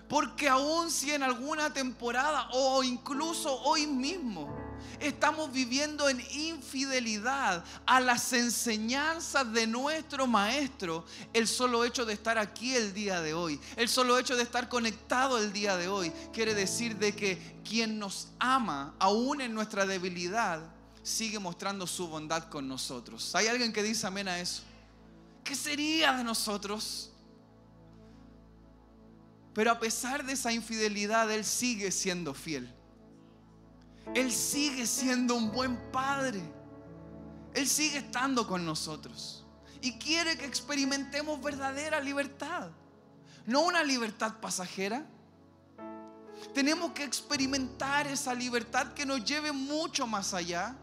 Porque 0.10 0.50
aún 0.50 0.90
si 0.90 1.12
en 1.12 1.22
alguna 1.22 1.72
temporada 1.72 2.50
o 2.54 2.84
incluso 2.84 3.62
hoy 3.64 3.86
mismo 3.86 4.57
estamos 5.00 5.52
viviendo 5.52 6.10
en 6.10 6.22
infidelidad 6.32 7.64
a 7.86 8.00
las 8.00 8.34
enseñanzas 8.34 9.52
de 9.52 9.68
nuestro 9.68 10.28
Maestro, 10.28 11.06
el 11.34 11.48
solo 11.48 11.84
hecho 11.84 12.06
de 12.06 12.14
estar 12.14 12.38
aquí 12.38 12.76
el 12.76 12.94
día 12.94 13.22
de 13.22 13.34
hoy, 13.34 13.60
el 13.76 13.90
solo 13.90 14.18
hecho 14.18 14.36
de 14.36 14.44
estar 14.44 14.70
conectado 14.70 15.38
el 15.38 15.54
día 15.54 15.78
de 15.78 15.88
hoy, 15.88 16.12
quiere 16.34 16.54
decir 16.54 16.98
de 16.98 17.16
que 17.16 17.58
quien 17.64 18.00
nos 18.00 18.30
ama, 18.40 18.96
aún 19.00 19.42
en 19.42 19.54
nuestra 19.54 19.86
debilidad, 19.86 20.62
sigue 21.04 21.40
mostrando 21.40 21.88
su 21.88 22.08
bondad 22.08 22.50
con 22.50 22.68
nosotros. 22.68 23.34
¿Hay 23.36 23.48
alguien 23.48 23.72
que 23.72 23.84
dice 23.84 24.08
amén 24.08 24.28
a 24.28 24.40
eso? 24.40 24.64
¿Qué 25.44 25.56
sería 25.56 26.14
de 26.14 26.24
nosotros? 26.24 27.12
Pero 29.54 29.72
a 29.72 29.80
pesar 29.80 30.26
de 30.26 30.34
esa 30.34 30.52
infidelidad, 30.52 31.32
Él 31.32 31.46
sigue 31.46 31.92
siendo 31.92 32.34
fiel. 32.34 32.72
Él 34.16 34.32
sigue 34.32 34.86
siendo 34.86 35.36
un 35.36 35.52
buen 35.52 35.92
padre. 35.92 36.42
Él 37.54 37.68
sigue 37.68 38.00
estando 38.00 38.48
con 38.48 38.66
nosotros. 38.66 39.46
Y 39.82 39.98
quiere 39.98 40.38
que 40.38 40.46
experimentemos 40.46 41.42
verdadera 41.42 42.00
libertad. 42.00 42.70
No 43.46 43.62
una 43.62 43.84
libertad 43.84 44.40
pasajera. 44.40 45.06
Tenemos 46.54 46.92
que 46.92 47.04
experimentar 47.04 48.08
esa 48.08 48.34
libertad 48.34 48.94
que 48.94 49.06
nos 49.06 49.24
lleve 49.24 49.52
mucho 49.52 50.08
más 50.08 50.34
allá. 50.34 50.76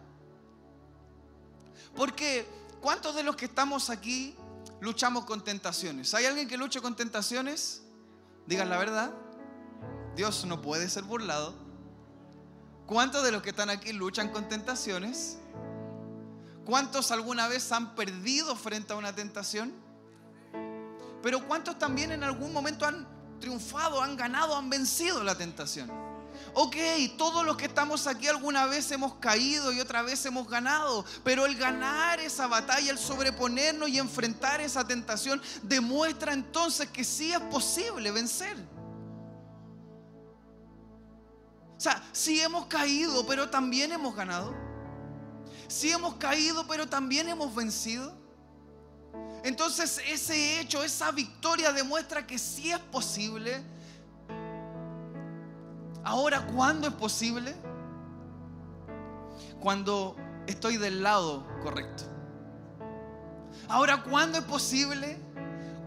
Porque 1.94 2.46
¿cuántos 2.80 3.14
de 3.14 3.22
los 3.22 3.36
que 3.36 3.44
estamos 3.46 3.90
aquí 3.90 4.34
luchamos 4.80 5.24
con 5.24 5.42
tentaciones? 5.42 6.14
¿Hay 6.14 6.26
alguien 6.26 6.48
que 6.48 6.56
luche 6.56 6.80
con 6.80 6.96
tentaciones? 6.96 7.82
Digan 8.46 8.68
la 8.68 8.78
verdad. 8.78 9.12
Dios 10.16 10.44
no 10.44 10.60
puede 10.60 10.88
ser 10.88 11.04
burlado. 11.04 11.63
¿Cuántos 12.86 13.24
de 13.24 13.32
los 13.32 13.42
que 13.42 13.50
están 13.50 13.70
aquí 13.70 13.92
luchan 13.92 14.28
con 14.28 14.46
tentaciones? 14.48 15.38
¿Cuántos 16.66 17.10
alguna 17.10 17.48
vez 17.48 17.72
han 17.72 17.94
perdido 17.94 18.56
frente 18.56 18.92
a 18.92 18.96
una 18.96 19.14
tentación? 19.14 19.72
Pero 21.22 21.46
¿cuántos 21.46 21.78
también 21.78 22.12
en 22.12 22.22
algún 22.22 22.52
momento 22.52 22.84
han 22.84 23.08
triunfado, 23.40 24.02
han 24.02 24.16
ganado, 24.16 24.54
han 24.54 24.68
vencido 24.68 25.24
la 25.24 25.34
tentación? 25.34 25.90
Ok, 26.52 26.76
todos 27.16 27.44
los 27.46 27.56
que 27.56 27.64
estamos 27.64 28.06
aquí 28.06 28.26
alguna 28.26 28.66
vez 28.66 28.90
hemos 28.90 29.14
caído 29.14 29.72
y 29.72 29.80
otra 29.80 30.02
vez 30.02 30.26
hemos 30.26 30.46
ganado, 30.48 31.06
pero 31.22 31.46
el 31.46 31.56
ganar 31.56 32.20
esa 32.20 32.46
batalla, 32.48 32.90
el 32.90 32.98
sobreponernos 32.98 33.88
y 33.88 33.98
enfrentar 33.98 34.60
esa 34.60 34.86
tentación, 34.86 35.40
demuestra 35.62 36.34
entonces 36.34 36.88
que 36.90 37.04
sí 37.04 37.32
es 37.32 37.40
posible 37.40 38.10
vencer. 38.10 38.56
Sea, 41.84 42.02
sí 42.12 42.40
hemos 42.40 42.66
caído, 42.66 43.26
pero 43.26 43.50
también 43.50 43.92
hemos 43.92 44.14
ganado. 44.14 44.54
Sí 45.68 45.90
hemos 45.90 46.14
caído, 46.14 46.66
pero 46.66 46.88
también 46.88 47.28
hemos 47.28 47.54
vencido. 47.54 48.14
Entonces 49.42 50.00
ese 50.08 50.60
hecho, 50.60 50.82
esa 50.82 51.10
victoria 51.10 51.72
demuestra 51.72 52.26
que 52.26 52.38
sí 52.38 52.70
es 52.70 52.78
posible 52.78 53.62
Ahora, 56.04 56.46
¿cuándo 56.46 56.86
es 56.88 56.94
posible? 56.94 57.54
Cuando 59.58 60.16
estoy 60.46 60.76
del 60.76 61.02
lado 61.02 61.46
correcto. 61.62 62.04
Ahora, 63.68 64.02
¿cuándo 64.02 64.36
es 64.36 64.44
posible? 64.44 65.18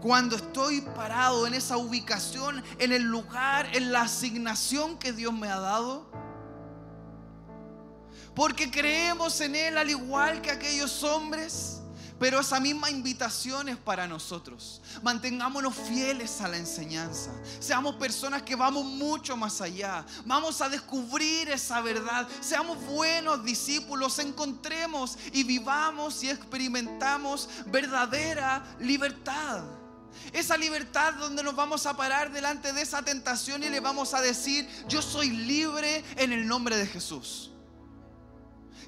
Cuando 0.00 0.36
estoy 0.36 0.80
parado 0.80 1.46
en 1.46 1.54
esa 1.54 1.76
ubicación, 1.76 2.62
en 2.78 2.92
el 2.92 3.02
lugar, 3.02 3.68
en 3.74 3.92
la 3.92 4.02
asignación 4.02 4.98
que 4.98 5.12
Dios 5.12 5.32
me 5.32 5.48
ha 5.48 5.58
dado. 5.58 6.06
Porque 8.34 8.70
creemos 8.70 9.40
en 9.40 9.56
Él 9.56 9.76
al 9.76 9.90
igual 9.90 10.40
que 10.40 10.50
aquellos 10.50 11.02
hombres 11.02 11.78
pero 12.18 12.40
esa 12.40 12.58
misma 12.58 12.90
invitación 12.90 13.68
es 13.68 13.76
para 13.76 14.08
nosotros. 14.08 14.80
Mantengámonos 15.02 15.74
fieles 15.74 16.40
a 16.40 16.48
la 16.48 16.56
enseñanza. 16.56 17.30
Seamos 17.60 17.94
personas 17.94 18.42
que 18.42 18.56
vamos 18.56 18.84
mucho 18.84 19.36
más 19.36 19.60
allá. 19.60 20.04
Vamos 20.24 20.60
a 20.60 20.68
descubrir 20.68 21.48
esa 21.48 21.80
verdad. 21.80 22.26
Seamos 22.40 22.84
buenos 22.86 23.44
discípulos. 23.44 24.18
Encontremos 24.18 25.16
y 25.32 25.44
vivamos 25.44 26.24
y 26.24 26.30
experimentamos 26.30 27.48
verdadera 27.66 28.64
libertad. 28.80 29.62
Esa 30.32 30.56
libertad 30.56 31.14
donde 31.14 31.42
nos 31.42 31.54
vamos 31.54 31.86
a 31.86 31.96
parar 31.96 32.32
delante 32.32 32.72
de 32.72 32.82
esa 32.82 33.02
tentación 33.02 33.62
y 33.62 33.68
le 33.68 33.80
vamos 33.80 34.14
a 34.14 34.20
decir, 34.20 34.68
yo 34.88 35.00
soy 35.02 35.30
libre 35.30 36.04
en 36.16 36.32
el 36.32 36.46
nombre 36.46 36.76
de 36.76 36.86
Jesús. 36.86 37.50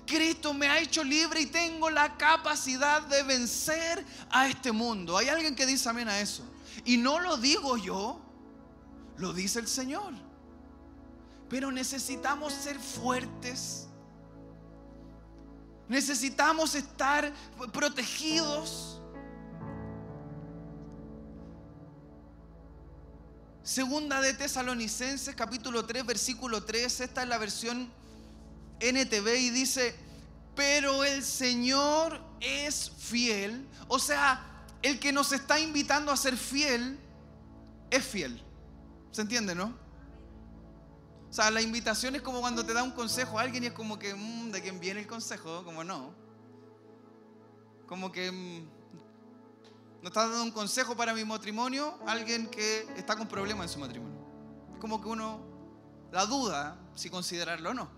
Cristo 0.07 0.53
me 0.53 0.69
ha 0.69 0.81
hecho 0.81 1.05
libre 1.05 1.41
y 1.41 1.47
tengo 1.47 1.89
la 1.89 2.17
capacidad 2.17 3.03
de 3.03 3.23
vencer 3.23 4.05
a 4.31 4.49
este 4.49 4.73
mundo. 4.73 5.17
Hay 5.17 5.29
alguien 5.29 5.55
que 5.55 5.67
dice 5.67 5.89
amén 5.89 6.09
a 6.09 6.21
eso. 6.21 6.43
Y 6.85 6.97
no 6.97 7.21
lo 7.21 7.37
digo 7.37 7.77
yo, 7.77 8.21
lo 9.17 9.33
dice 9.33 9.61
el 9.61 9.69
Señor. 9.69 10.12
Pero 11.49 11.71
necesitamos 11.71 12.53
ser 12.53 12.79
fuertes. 12.79 13.87
Necesitamos 15.89 16.75
estar 16.75 17.33
protegidos. 17.73 19.00
Segunda 23.71 24.21
de 24.21 24.35
Tesalonicenses, 24.35 25.33
capítulo 25.37 25.87
3, 25.87 26.05
versículo 26.05 26.65
3. 26.65 27.03
Esta 27.03 27.23
es 27.23 27.29
la 27.29 27.39
versión 27.39 27.89
NTV 28.81 29.29
y 29.39 29.50
dice, 29.50 29.95
pero 30.57 31.05
el 31.05 31.23
Señor 31.23 32.21
es 32.41 32.91
fiel. 32.99 33.65
O 33.87 34.00
sea, 34.00 34.45
el 34.83 34.99
que 34.99 35.12
nos 35.12 35.31
está 35.31 35.61
invitando 35.61 36.11
a 36.11 36.17
ser 36.17 36.37
fiel 36.37 36.99
es 37.93 38.05
fiel. 38.05 38.43
¿Se 39.12 39.23
entiende, 39.23 39.55
no? 39.55 39.73
O 41.31 41.33
sea, 41.33 41.49
la 41.53 41.62
invitación 41.62 42.17
es 42.17 42.23
como 42.23 42.41
cuando 42.41 42.67
te 42.67 42.75
da 42.75 42.83
un 42.83 42.91
consejo 42.91 43.39
a 43.39 43.43
alguien 43.43 43.62
y 43.62 43.67
es 43.69 43.73
como 43.73 44.00
que, 44.00 44.12
mm, 44.12 44.50
¿de 44.50 44.62
quién 44.62 44.81
viene 44.81 44.99
el 44.99 45.07
consejo? 45.07 45.62
Como 45.62 45.85
no. 45.85 46.12
Como 47.87 48.11
que 48.11 48.33
mm, 48.33 48.79
no 50.02 50.09
está 50.09 50.23
dando 50.23 50.42
un 50.42 50.50
consejo 50.50 50.97
para 50.97 51.12
mi 51.12 51.25
matrimonio 51.25 51.99
alguien 52.07 52.47
que 52.49 52.88
está 52.97 53.16
con 53.16 53.28
problemas 53.28 53.66
en 53.66 53.73
su 53.75 53.78
matrimonio. 53.78 54.19
Es 54.73 54.80
como 54.80 55.00
que 55.00 55.09
uno 55.09 55.40
la 56.11 56.26
duda 56.26 56.78
si 56.95 57.11
considerarlo 57.11 57.71
o 57.71 57.75
no. 57.75 57.90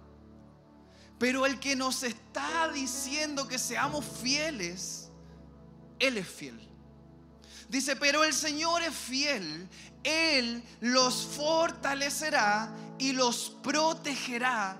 Pero 1.18 1.46
el 1.46 1.60
que 1.60 1.76
nos 1.76 2.02
está 2.02 2.68
diciendo 2.72 3.46
que 3.46 3.58
seamos 3.58 4.04
fieles, 4.04 5.10
Él 6.00 6.18
es 6.18 6.28
fiel. 6.28 6.68
Dice, 7.68 7.94
pero 7.94 8.24
el 8.24 8.34
Señor 8.34 8.82
es 8.82 8.94
fiel, 8.94 9.68
Él 10.02 10.62
los 10.80 11.24
fortalecerá 11.24 12.74
y 12.98 13.12
los 13.12 13.50
protegerá 13.62 14.76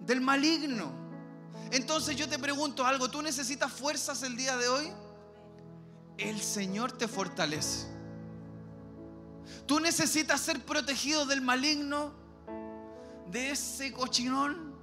del 0.00 0.20
maligno. 0.20 0.92
Entonces 1.70 2.16
yo 2.16 2.28
te 2.28 2.38
pregunto 2.38 2.84
algo, 2.84 3.08
¿tú 3.08 3.22
necesitas 3.22 3.72
fuerzas 3.72 4.22
el 4.22 4.36
día 4.36 4.56
de 4.56 4.68
hoy? 4.68 4.92
El 6.18 6.40
Señor 6.40 6.92
te 6.92 7.08
fortalece. 7.08 7.86
Tú 9.66 9.80
necesitas 9.80 10.40
ser 10.40 10.64
protegido 10.64 11.26
del 11.26 11.40
maligno, 11.40 12.12
de 13.30 13.50
ese 13.50 13.92
cochinón 13.92 14.74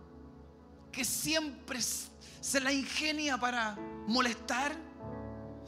que 0.91 1.05
siempre 1.05 1.79
se 1.81 2.59
la 2.59 2.71
ingenia 2.71 3.37
para 3.37 3.77
molestar, 4.07 4.75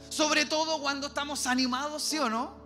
sobre 0.08 0.44
todo 0.44 0.80
cuando 0.80 1.08
estamos 1.08 1.46
animados, 1.46 2.02
¿sí 2.02 2.18
o 2.18 2.28
no? 2.28 2.65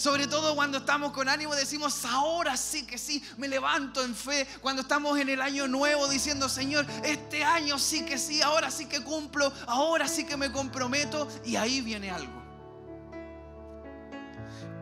Sobre 0.00 0.26
todo 0.26 0.54
cuando 0.54 0.78
estamos 0.78 1.12
con 1.12 1.28
ánimo 1.28 1.54
decimos, 1.54 2.06
ahora 2.06 2.56
sí 2.56 2.86
que 2.86 2.96
sí, 2.96 3.22
me 3.36 3.48
levanto 3.48 4.02
en 4.02 4.14
fe. 4.14 4.48
Cuando 4.62 4.80
estamos 4.80 5.18
en 5.18 5.28
el 5.28 5.42
año 5.42 5.68
nuevo 5.68 6.08
diciendo, 6.08 6.48
Señor, 6.48 6.86
este 7.04 7.44
año 7.44 7.78
sí 7.78 8.06
que 8.06 8.16
sí, 8.16 8.40
ahora 8.40 8.70
sí 8.70 8.86
que 8.86 9.04
cumplo, 9.04 9.52
ahora 9.66 10.08
sí 10.08 10.24
que 10.24 10.38
me 10.38 10.50
comprometo. 10.50 11.28
Y 11.44 11.56
ahí 11.56 11.82
viene 11.82 12.10
algo. 12.10 12.32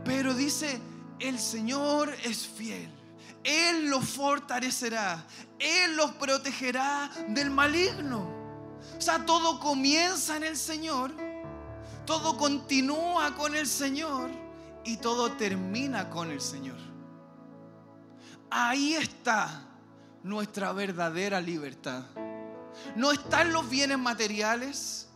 Pero 0.05 0.35
dice, 0.35 0.81
el 1.19 1.41
Señor 1.41 2.15
es 2.23 2.47
fiel. 2.47 2.89
Él 3.43 3.91
los 3.91 4.09
fortalecerá. 4.09 5.27
Él 5.59 5.97
los 5.97 6.13
protegerá 6.13 7.11
del 7.27 7.51
maligno. 7.51 8.21
O 8.97 9.01
sea, 9.01 9.27
todo 9.27 9.59
comienza 9.59 10.37
en 10.37 10.45
el 10.45 10.57
Señor. 10.57 11.11
Todo 12.07 12.37
continúa 12.37 13.35
con 13.35 13.57
el 13.57 13.67
Señor. 13.67 14.47
Y 14.85 14.97
todo 14.99 15.33
termina 15.33 16.11
con 16.11 16.31
el 16.31 16.41
Señor. 16.41 16.79
Ahí 18.51 18.95
está 18.95 19.67
nuestra 20.23 20.73
verdadera 20.73 21.41
libertad. 21.41 22.05
No 22.97 23.13
está 23.13 23.43
en 23.43 23.53
los 23.53 23.69
bienes 23.69 23.99
materiales. 23.99 25.09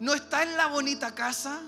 No 0.00 0.14
está 0.14 0.42
en 0.42 0.56
la 0.56 0.66
bonita 0.66 1.14
casa. 1.14 1.60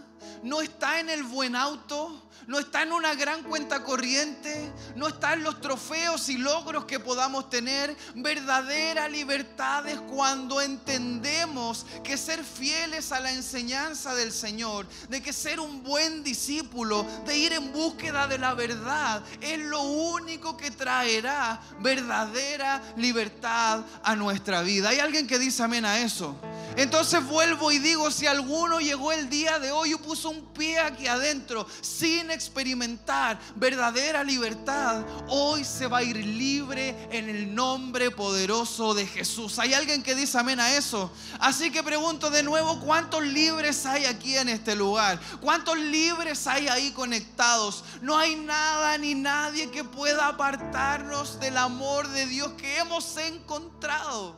No 0.43 0.61
está 0.61 1.01
en 1.01 1.11
el 1.11 1.23
buen 1.23 1.57
auto 1.57 2.23
no 2.47 2.59
está 2.59 2.83
en 2.83 2.93
una 2.93 3.15
gran 3.15 3.43
cuenta 3.43 3.85
corriente, 3.85 4.73
no 4.97 5.09
está 5.09 5.35
en 5.35 5.45
los 5.45 5.61
trofeos 5.61 6.29
y 6.29 6.39
logros 6.39 6.85
que 6.87 6.99
podamos 6.99 7.49
tener. 7.49 7.97
Verdadera 8.15 9.09
libertad 9.09 9.87
es 9.89 10.01
cuando 10.01 10.61
entendemos 10.61 11.87
que 12.03 12.17
ser 12.17 12.45
fieles 12.45 13.13
a 13.13 13.21
la 13.21 13.31
enseñanza 13.33 14.15
del 14.15 14.33
Señor, 14.33 14.87
de 15.09 15.23
que 15.23 15.33
ser 15.33 15.61
un 15.61 15.83
buen 15.83 16.25
discípulo, 16.25 17.07
de 17.27 17.37
ir 17.37 17.53
en 17.53 17.73
búsqueda 17.73 18.27
de 18.27 18.39
la 18.39 18.55
verdad, 18.55 19.23
es 19.41 19.59
lo 19.59 19.83
único 19.83 20.57
que 20.57 20.71
traerá 20.71 21.61
verdadera 21.81 22.83
libertad 22.97 23.85
a 24.03 24.17
nuestra 24.17 24.63
vida. 24.63 24.89
¿Hay 24.89 24.99
alguien 24.99 25.27
que 25.27 25.39
dice 25.39 25.63
amén 25.63 25.85
a 25.85 26.01
eso? 26.01 26.37
Entonces 26.77 27.25
vuelvo 27.25 27.71
y 27.71 27.79
digo, 27.79 28.11
si 28.11 28.27
alguno 28.27 28.81
llegó 28.81 29.13
el 29.13 29.29
día 29.29 29.59
de 29.59 29.71
hoy 29.71 29.93
puso 30.13 30.29
un 30.29 30.45
pie 30.53 30.79
aquí 30.79 31.07
adentro 31.07 31.67
sin 31.81 32.31
experimentar 32.31 33.39
verdadera 33.57 34.23
libertad, 34.23 35.03
hoy 35.29 35.65
se 35.65 35.87
va 35.87 35.99
a 35.99 36.03
ir 36.03 36.19
libre 36.19 37.09
en 37.11 37.31
el 37.31 37.55
nombre 37.55 38.11
poderoso 38.11 38.93
de 38.93 39.07
Jesús. 39.07 39.59
¿Hay 39.59 39.73
alguien 39.73 40.03
que 40.03 40.15
dice 40.15 40.37
amén 40.37 40.61
a 40.61 40.77
eso? 40.77 41.11
Así 41.41 41.71
que 41.71 41.83
pregunto 41.83 42.29
de 42.29 42.43
nuevo, 42.43 42.79
¿cuántos 42.81 43.23
libres 43.23 43.87
hay 43.87 44.05
aquí 44.05 44.37
en 44.37 44.51
este 44.51 44.77
lugar? 44.77 45.19
¿Cuántos 45.41 45.79
libres 45.79 46.47
hay 46.47 46.69
ahí 46.69 46.91
conectados? 46.91 47.83
No 48.03 48.19
hay 48.19 48.37
nada 48.37 48.99
ni 48.99 49.15
nadie 49.15 49.71
que 49.71 49.83
pueda 49.83 50.29
apartarnos 50.29 51.41
del 51.41 51.57
amor 51.57 52.07
de 52.09 52.27
Dios 52.27 52.53
que 52.59 52.77
hemos 52.77 53.17
encontrado 53.17 54.37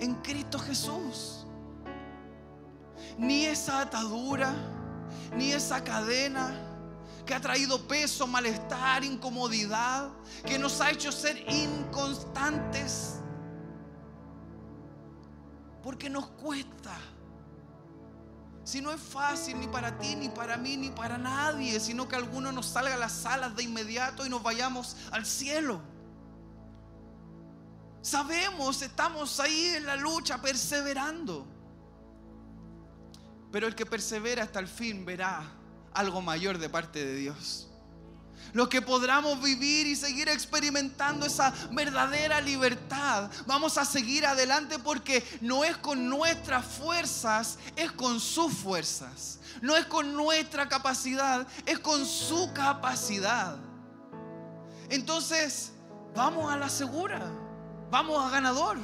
en 0.00 0.14
Cristo 0.22 0.60
Jesús 0.60 1.40
ni 3.20 3.44
esa 3.44 3.82
atadura, 3.82 4.54
ni 5.36 5.52
esa 5.52 5.82
cadena 5.82 6.66
que 7.24 7.34
ha 7.34 7.40
traído 7.40 7.86
peso, 7.86 8.26
malestar, 8.26 9.04
incomodidad, 9.04 10.10
que 10.44 10.58
nos 10.58 10.80
ha 10.80 10.90
hecho 10.90 11.12
ser 11.12 11.44
inconstantes. 11.48 13.16
Porque 15.82 16.10
nos 16.10 16.26
cuesta. 16.26 16.96
Si 18.64 18.80
no 18.80 18.92
es 18.92 19.00
fácil 19.00 19.58
ni 19.58 19.66
para 19.66 19.98
ti, 19.98 20.14
ni 20.14 20.28
para 20.28 20.56
mí, 20.56 20.76
ni 20.76 20.90
para 20.90 21.18
nadie, 21.18 21.80
sino 21.80 22.06
que 22.08 22.16
alguno 22.16 22.52
nos 22.52 22.66
salga 22.66 22.94
a 22.94 22.98
las 22.98 23.24
alas 23.26 23.56
de 23.56 23.62
inmediato 23.62 24.26
y 24.26 24.28
nos 24.28 24.42
vayamos 24.42 24.96
al 25.10 25.24
cielo. 25.24 25.80
Sabemos, 28.02 28.80
estamos 28.82 29.40
ahí 29.40 29.74
en 29.76 29.86
la 29.86 29.96
lucha, 29.96 30.40
perseverando. 30.40 31.46
Pero 33.52 33.66
el 33.66 33.74
que 33.74 33.86
persevera 33.86 34.42
hasta 34.42 34.60
el 34.60 34.68
fin 34.68 35.04
verá 35.04 35.42
algo 35.92 36.22
mayor 36.22 36.58
de 36.58 36.68
parte 36.68 37.04
de 37.04 37.16
Dios. 37.16 37.70
Los 38.52 38.68
que 38.68 38.82
podamos 38.82 39.40
vivir 39.42 39.86
y 39.86 39.94
seguir 39.94 40.28
experimentando 40.28 41.26
esa 41.26 41.52
verdadera 41.70 42.40
libertad, 42.40 43.30
vamos 43.46 43.78
a 43.78 43.84
seguir 43.84 44.26
adelante 44.26 44.78
porque 44.78 45.24
no 45.40 45.62
es 45.62 45.76
con 45.76 46.08
nuestras 46.08 46.64
fuerzas, 46.64 47.58
es 47.76 47.92
con 47.92 48.18
sus 48.18 48.52
fuerzas. 48.52 49.38
No 49.62 49.76
es 49.76 49.84
con 49.86 50.14
nuestra 50.14 50.68
capacidad, 50.68 51.46
es 51.66 51.78
con 51.78 52.04
su 52.06 52.52
capacidad. 52.52 53.56
Entonces, 54.88 55.72
vamos 56.14 56.52
a 56.52 56.56
la 56.56 56.68
segura, 56.68 57.20
vamos 57.90 58.24
a 58.24 58.30
ganador. 58.30 58.78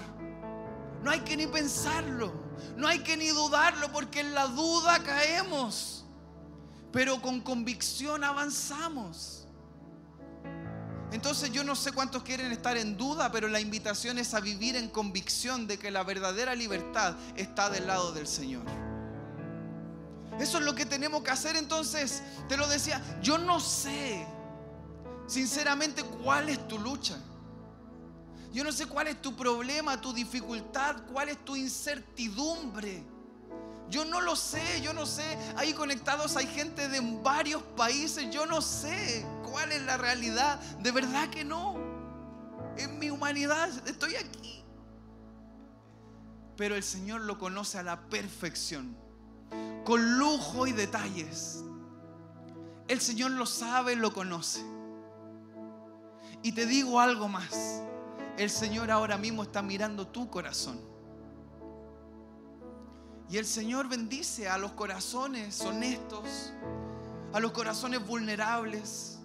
No 1.02 1.11
hay 1.11 1.20
que 1.20 1.37
ni 1.37 1.46
pensarlo. 1.46 2.45
No 2.77 2.88
hay 2.88 3.01
que 3.01 3.16
ni 3.16 3.29
dudarlo 3.29 3.90
porque 3.92 4.21
en 4.21 4.35
la 4.35 4.47
duda 4.47 5.03
caemos, 5.03 6.05
pero 6.92 7.21
con 7.21 7.40
convicción 7.40 8.25
avanzamos. 8.25 9.47
Entonces 11.12 11.51
yo 11.53 11.62
no 11.62 11.77
sé 11.77 11.92
cuántos 11.92 12.23
quieren 12.23 12.51
estar 12.53 12.77
en 12.77 12.97
duda, 12.97 13.31
pero 13.31 13.49
la 13.49 13.61
invitación 13.61 14.19
es 14.19 14.35
a 14.35 14.40
vivir 14.40 14.77
en 14.77 14.88
convicción 14.88 15.66
de 15.66 15.79
que 15.79 15.90
la 15.90 16.03
verdadera 16.03 16.55
libertad 16.55 17.14
está 17.37 17.71
del 17.71 17.87
lado 17.87 18.12
del 18.12 18.27
Señor. 18.27 18.64
Eso 20.40 20.59
es 20.59 20.64
lo 20.64 20.75
que 20.75 20.85
tenemos 20.85 21.23
que 21.23 21.31
hacer 21.31 21.57
entonces. 21.57 22.23
Te 22.49 22.57
lo 22.57 22.66
decía, 22.66 23.03
yo 23.23 23.38
no 23.38 23.61
sé 23.61 24.27
sinceramente 25.27 26.03
cuál 26.03 26.49
es 26.49 26.66
tu 26.69 26.79
lucha. 26.79 27.16
Yo 28.57 28.64
no 28.64 28.73
sé 28.73 28.87
cuál 28.87 29.09
es 29.09 29.21
tu 29.21 29.37
problema, 29.37 30.01
tu 30.01 30.14
dificultad, 30.14 31.03
cuál 31.12 31.29
es 31.29 31.45
tu 31.45 31.57
incertidumbre. 31.57 33.05
Yo 33.90 34.07
no 34.07 34.23
lo 34.23 34.35
sé, 34.35 34.81
yo 34.81 34.95
no 34.95 35.05
sé. 35.05 35.37
Ahí 35.59 35.75
conectados 35.75 36.38
hay 36.38 36.47
gente 36.47 36.88
de 36.88 37.01
varios 37.23 37.62
países. 37.77 38.31
Yo 38.31 38.47
no 38.47 38.62
sé 38.62 39.27
cuál 39.45 39.73
es 39.73 39.83
la 39.83 39.99
realidad. 39.99 40.59
De 40.81 40.90
verdad 40.90 41.29
que 41.29 41.45
no. 41.45 41.77
En 42.79 42.99
mi 42.99 43.11
humanidad 43.11 43.69
estoy 43.87 44.16
aquí. 44.16 44.64
Pero 46.57 46.77
el 46.77 46.83
Señor 46.83 47.21
lo 47.21 47.38
conoce 47.38 47.77
a 47.77 47.83
la 47.83 48.09
perfección. 48.09 48.97
Con 49.85 50.16
lujo 50.16 50.66
y 50.66 50.73
detalles. 50.73 51.62
El 52.88 53.03
Señor 53.03 53.33
lo 53.33 53.45
sabe, 53.45 53.97
lo 53.97 54.14
conoce. 54.14 54.64
Y 56.42 56.53
te 56.53 56.64
digo 56.64 56.99
algo 57.01 57.29
más. 57.29 57.83
El 58.37 58.51
Señor 58.51 58.90
ahora 58.90 59.16
mismo 59.16 59.42
está 59.42 59.62
mirando 59.62 60.07
tu 60.07 60.29
corazón. 60.29 60.81
Y 63.29 63.38
el 63.38 63.46
Señor 63.46 63.88
bendice 63.88 64.49
a 64.49 64.59
los 64.59 64.72
corazones 64.72 65.61
honestos, 65.62 66.53
a 67.33 67.40
los 67.40 67.53
corazones 67.53 68.07
vulnerables, 68.07 69.16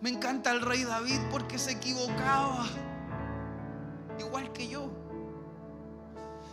Me 0.00 0.08
encanta 0.08 0.50
el 0.50 0.62
rey 0.62 0.82
David 0.84 1.20
porque 1.30 1.58
se 1.58 1.72
equivocaba, 1.72 2.66
igual 4.18 4.50
que 4.52 4.66
yo. 4.66 4.88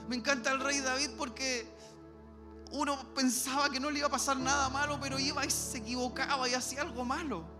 Me 0.10 0.17
encanta 0.17 0.52
el 0.52 0.60
rey 0.60 0.82
David 0.82 1.12
porque 1.17 1.65
uno 2.71 2.97
pensaba 3.13 3.69
que 3.69 3.80
no 3.80 3.89
le 3.89 4.00
iba 4.00 4.10
a 4.10 4.12
pasar 4.12 4.36
nada 4.38 4.67
malo, 4.69 5.00
pero 5.00 5.17
iba 5.17 5.45
y 5.45 5.50
se 5.50 5.78
equivocaba 5.78 6.50
y 6.50 6.56
hacía 6.56 6.82
algo 6.82 7.06
malo. 7.06 7.57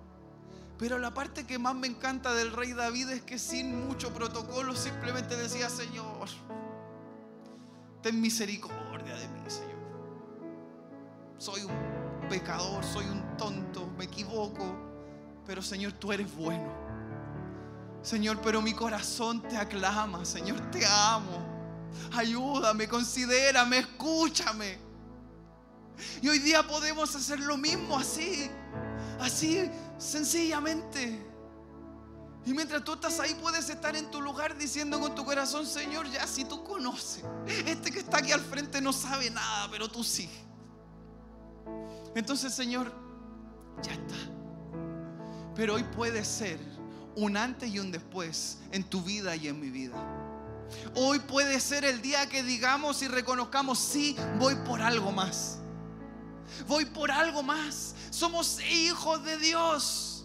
Pero 0.78 1.00
la 1.00 1.14
parte 1.14 1.46
que 1.46 1.58
más 1.58 1.76
me 1.76 1.88
encanta 1.88 2.34
del 2.34 2.52
rey 2.52 2.74
David 2.74 3.10
es 3.10 3.22
que 3.24 3.40
sin 3.40 3.88
mucho 3.88 4.14
protocolo 4.14 4.76
simplemente 4.76 5.36
decía, 5.36 5.70
Señor, 5.70 6.28
ten 8.02 8.22
misericordia 8.22 9.16
de 9.16 9.28
mí, 9.30 9.42
Señor. 9.48 9.78
Soy 11.38 11.62
un 11.64 12.30
pecador, 12.30 12.84
soy 12.84 13.06
un 13.06 13.38
tonto, 13.38 13.88
me 13.98 14.06
equivoco, 14.06 14.76
pero 15.46 15.62
Señor, 15.62 15.94
tú 15.94 16.12
eres 16.12 16.34
bueno. 16.36 16.72
Señor, 18.04 18.40
pero 18.44 18.62
mi 18.62 18.74
corazón 18.74 19.42
te 19.42 19.58
aclama, 19.58 20.24
Señor, 20.26 20.62
te 20.70 20.86
amo. 20.86 21.58
Ayúdame, 22.16 22.88
considérame, 22.88 23.80
escúchame. 23.80 24.78
Y 26.22 26.30
hoy 26.30 26.40
día 26.40 26.66
podemos 26.66 27.16
hacer 27.16 27.40
lo 27.40 27.58
mismo 27.58 27.98
así, 27.98 28.52
así 29.20 29.70
sencillamente. 29.98 31.26
Y 32.46 32.54
mientras 32.54 32.84
tú 32.84 32.94
estás 32.94 33.20
ahí 33.20 33.36
puedes 33.42 33.70
estar 33.70 33.96
en 33.96 34.10
tu 34.10 34.22
lugar 34.22 34.58
diciendo 34.58 35.00
con 35.02 35.14
tu 35.14 35.26
corazón, 35.26 35.66
Señor, 35.66 36.10
ya 36.10 36.26
si 36.26 36.46
tú 36.46 36.64
conoces, 36.64 37.24
este 37.66 37.92
que 37.92 38.00
está 38.00 38.20
aquí 38.20 38.32
al 38.32 38.40
frente 38.40 38.80
no 38.80 38.94
sabe 38.94 39.30
nada, 39.30 39.70
pero 39.70 39.90
tú 39.90 40.04
sí. 40.04 40.30
Entonces, 42.16 42.54
Señor, 42.54 42.92
ya 43.84 43.92
está. 43.92 44.16
Pero 45.56 45.76
hoy 45.76 45.84
puede 45.84 46.24
ser 46.24 46.60
un 47.16 47.36
antes 47.36 47.70
y 47.70 47.80
un 47.80 47.92
después 47.92 48.60
en 48.72 48.84
tu 48.84 49.02
vida 49.02 49.36
y 49.36 49.50
en 49.50 49.60
mi 49.60 49.70
vida. 49.70 49.98
Hoy 50.96 51.20
puede 51.20 51.60
ser 51.60 51.84
el 51.84 52.02
día 52.02 52.30
que 52.30 52.44
digamos 52.44 53.02
y 53.02 53.08
reconozcamos, 53.08 53.80
sí, 53.80 54.16
voy 54.40 54.56
por 54.56 54.82
algo 54.82 55.12
más. 55.12 55.60
Voy 56.68 56.86
por 56.86 57.12
algo 57.12 57.44
más. 57.44 57.96
Somos 58.10 58.60
hijos 58.62 59.24
de 59.24 59.38
Dios. 59.38 60.18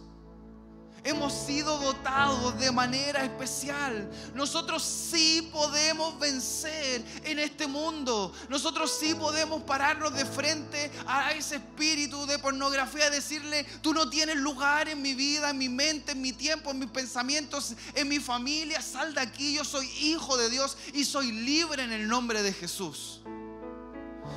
Hemos 1.05 1.33
sido 1.33 1.79
dotados 1.79 2.57
de 2.61 2.71
manera 2.71 3.25
especial. 3.25 4.09
Nosotros 4.35 4.85
sí 4.85 5.49
podemos 5.53 6.17
vencer 6.21 7.05
en 7.25 7.41
este 7.41 7.67
mundo. 7.67 8.33
Nosotros 8.49 8.97
sí 9.01 9.13
podemos 9.15 9.63
pararnos 9.63 10.15
de 10.15 10.25
frente 10.25 10.93
a 11.07 11.33
ese 11.33 11.57
espíritu 11.57 12.25
de 12.27 12.39
pornografía 12.39 13.09
y 13.09 13.11
decirle, 13.11 13.65
tú 13.83 13.93
no 13.93 14.09
tienes 14.09 14.37
lugar 14.37 14.89
en 14.89 15.03
mi 15.03 15.15
vida, 15.15 15.51
en 15.51 15.59
mi 15.59 15.69
mente, 15.69 16.13
en 16.13 16.23
mi 16.23 16.33
tiempo, 16.33 16.71
en 16.71 16.79
mis 16.79 16.91
pensamientos, 16.91 17.75
en 17.95 18.09
mi 18.09 18.21
familia. 18.21 18.81
Sal 18.81 19.13
de 19.13 19.23
aquí, 19.23 19.55
yo 19.55 19.65
soy 19.65 19.89
hijo 20.01 20.37
de 20.37 20.51
Dios 20.51 20.77
y 20.95 21.05
soy 21.05 21.33
libre 21.33 21.83
en 21.83 21.93
el 21.93 22.07
nombre 22.07 22.45
de 22.45 22.53
Jesús 22.53 23.23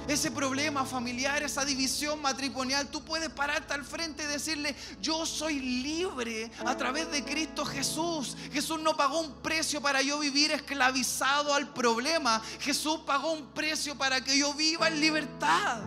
ese 0.07 0.29
problema 0.29 0.85
familiar, 0.85 1.41
esa 1.41 1.65
división 1.65 2.21
matrimonial, 2.21 2.87
tú 2.87 3.03
puedes 3.03 3.29
pararte 3.29 3.73
al 3.73 3.83
frente 3.83 4.23
y 4.23 4.27
decirle, 4.27 4.75
yo 5.01 5.25
soy 5.25 5.59
libre 5.59 6.51
a 6.65 6.77
través 6.77 7.09
de 7.11 7.23
Cristo 7.23 7.65
Jesús. 7.65 8.37
Jesús 8.51 8.79
no 8.81 8.95
pagó 8.95 9.19
un 9.19 9.41
precio 9.41 9.81
para 9.81 10.01
yo 10.01 10.19
vivir 10.19 10.51
esclavizado 10.51 11.53
al 11.53 11.73
problema. 11.73 12.41
Jesús 12.59 12.99
pagó 13.05 13.31
un 13.31 13.47
precio 13.53 13.97
para 13.97 14.23
que 14.23 14.37
yo 14.37 14.53
viva 14.53 14.87
en 14.87 14.99
libertad. 14.99 15.81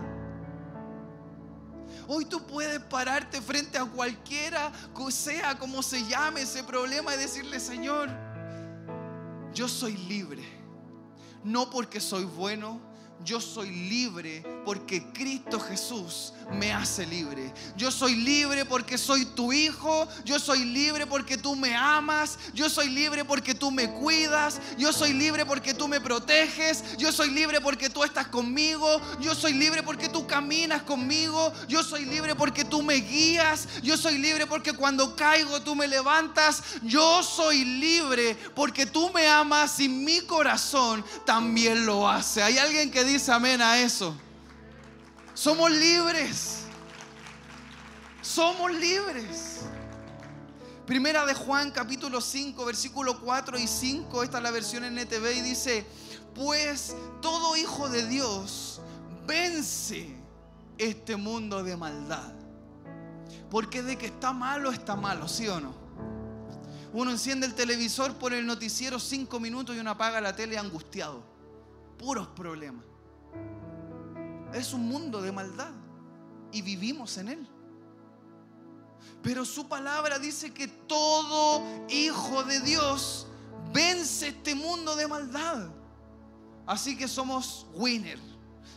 Hoy 2.10 2.24
tú 2.24 2.46
puedes 2.46 2.80
pararte 2.80 3.40
frente 3.42 3.76
a 3.76 3.84
cualquiera, 3.84 4.72
sea 5.10 5.58
como 5.58 5.82
se 5.82 6.06
llame 6.06 6.40
ese 6.40 6.64
problema, 6.64 7.14
y 7.14 7.18
decirle, 7.18 7.60
Señor, 7.60 8.08
yo 9.52 9.68
soy 9.68 9.96
libre. 9.96 10.42
No 11.44 11.68
porque 11.68 12.00
soy 12.00 12.24
bueno, 12.24 12.80
yo 13.24 13.40
soy 13.40 13.70
libre 13.70 14.44
porque 14.64 15.02
Cristo 15.12 15.58
Jesús 15.58 16.32
me 16.52 16.72
hace 16.72 17.06
libre. 17.06 17.52
Yo 17.76 17.90
soy 17.90 18.14
libre 18.14 18.64
porque 18.64 18.96
soy 18.96 19.24
tu 19.24 19.52
hijo. 19.52 20.06
Yo 20.24 20.38
soy 20.38 20.64
libre 20.64 21.06
porque 21.06 21.36
tú 21.36 21.56
me 21.56 21.74
amas. 21.74 22.38
Yo 22.54 22.70
soy 22.70 22.88
libre 22.88 23.24
porque 23.24 23.54
tú 23.54 23.70
me 23.70 23.90
cuidas. 23.90 24.60
Yo 24.78 24.92
soy 24.92 25.12
libre 25.12 25.44
porque 25.44 25.74
tú 25.74 25.88
me 25.88 26.00
proteges. 26.00 26.96
Yo 26.96 27.12
soy 27.12 27.30
libre 27.30 27.60
porque 27.60 27.90
tú 27.90 28.04
estás 28.04 28.28
conmigo. 28.28 29.00
Yo 29.20 29.34
soy 29.34 29.52
libre 29.52 29.82
porque 29.82 30.08
tú 30.08 30.26
caminas 30.26 30.82
conmigo. 30.82 31.52
Yo 31.68 31.82
soy 31.82 32.04
libre 32.04 32.34
porque 32.34 32.64
tú 32.64 32.82
me 32.82 32.94
guías. 32.94 33.68
Yo 33.82 33.96
soy 33.96 34.18
libre 34.18 34.46
porque 34.46 34.72
cuando 34.72 35.16
caigo 35.16 35.60
tú 35.62 35.74
me 35.74 35.88
levantas. 35.88 36.62
Yo 36.82 37.22
soy 37.22 37.64
libre 37.64 38.36
porque 38.54 38.86
tú 38.86 39.10
me 39.12 39.26
amas 39.28 39.80
y 39.80 39.88
mi 39.88 40.20
corazón 40.20 41.04
también 41.26 41.84
lo 41.84 42.08
hace. 42.08 42.42
Hay 42.42 42.58
alguien 42.58 42.90
que 42.90 43.07
dice 43.08 43.32
amén 43.32 43.60
a 43.60 43.78
eso? 43.78 44.14
Somos 45.34 45.70
libres. 45.70 46.64
Somos 48.22 48.72
libres. 48.72 49.60
Primera 50.86 51.26
de 51.26 51.34
Juan 51.34 51.70
capítulo 51.70 52.20
5, 52.20 52.64
versículo 52.64 53.20
4 53.20 53.58
y 53.58 53.66
5, 53.66 54.22
esta 54.22 54.38
es 54.38 54.42
la 54.42 54.50
versión 54.50 54.84
en 54.84 54.98
NTV 54.98 55.36
y 55.36 55.40
dice, 55.42 55.86
pues 56.34 56.96
todo 57.20 57.56
hijo 57.56 57.88
de 57.88 58.06
Dios 58.06 58.80
vence 59.26 60.16
este 60.78 61.16
mundo 61.16 61.62
de 61.62 61.76
maldad. 61.76 62.32
Porque 63.50 63.82
de 63.82 63.96
que 63.96 64.06
está 64.06 64.32
malo, 64.32 64.72
está 64.72 64.96
malo, 64.96 65.28
¿sí 65.28 65.46
o 65.48 65.60
no? 65.60 65.74
Uno 66.92 67.10
enciende 67.10 67.46
el 67.46 67.54
televisor, 67.54 68.14
pone 68.14 68.38
el 68.38 68.46
noticiero 68.46 68.98
cinco 68.98 69.40
minutos 69.40 69.76
y 69.76 69.80
uno 69.80 69.90
apaga 69.90 70.20
la 70.20 70.34
tele 70.34 70.56
angustiado. 70.56 71.22
Puros 71.98 72.28
problemas. 72.28 72.84
Es 74.52 74.72
un 74.72 74.88
mundo 74.88 75.20
de 75.20 75.32
maldad 75.32 75.72
y 76.52 76.62
vivimos 76.62 77.18
en 77.18 77.28
él. 77.28 77.48
Pero 79.22 79.44
su 79.44 79.68
palabra 79.68 80.18
dice 80.18 80.52
que 80.52 80.68
todo 80.68 81.62
hijo 81.88 82.44
de 82.44 82.60
Dios 82.60 83.26
vence 83.72 84.28
este 84.28 84.54
mundo 84.54 84.96
de 84.96 85.08
maldad. 85.08 85.68
Así 86.66 86.96
que 86.96 87.08
somos 87.08 87.66
winner. 87.74 88.18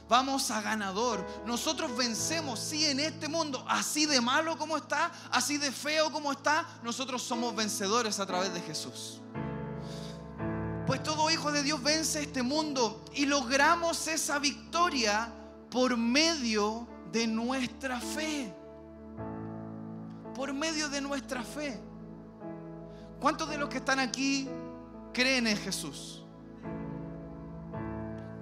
Vamos 0.09 0.51
a 0.51 0.61
ganador. 0.61 1.25
Nosotros 1.45 1.95
vencemos, 1.95 2.59
sí, 2.59 2.85
en 2.85 2.99
este 2.99 3.29
mundo, 3.29 3.63
así 3.67 4.05
de 4.05 4.19
malo 4.19 4.57
como 4.57 4.77
está, 4.77 5.11
así 5.31 5.57
de 5.57 5.71
feo 5.71 6.11
como 6.11 6.33
está, 6.33 6.67
nosotros 6.83 7.21
somos 7.21 7.55
vencedores 7.55 8.19
a 8.19 8.25
través 8.25 8.53
de 8.53 8.61
Jesús. 8.61 9.21
Pues 10.85 11.01
todo 11.03 11.29
hijo 11.29 11.51
de 11.51 11.63
Dios 11.63 11.81
vence 11.81 12.21
este 12.21 12.43
mundo 12.43 13.05
y 13.13 13.25
logramos 13.25 14.07
esa 14.07 14.39
victoria 14.39 15.31
por 15.71 15.95
medio 15.97 16.85
de 17.11 17.25
nuestra 17.25 17.99
fe. 17.99 18.53
Por 20.35 20.53
medio 20.53 20.89
de 20.89 21.01
nuestra 21.01 21.41
fe. 21.41 21.79
¿Cuántos 23.19 23.49
de 23.49 23.57
los 23.57 23.69
que 23.69 23.77
están 23.77 23.99
aquí 23.99 24.49
creen 25.13 25.47
en 25.47 25.57
Jesús? 25.57 26.23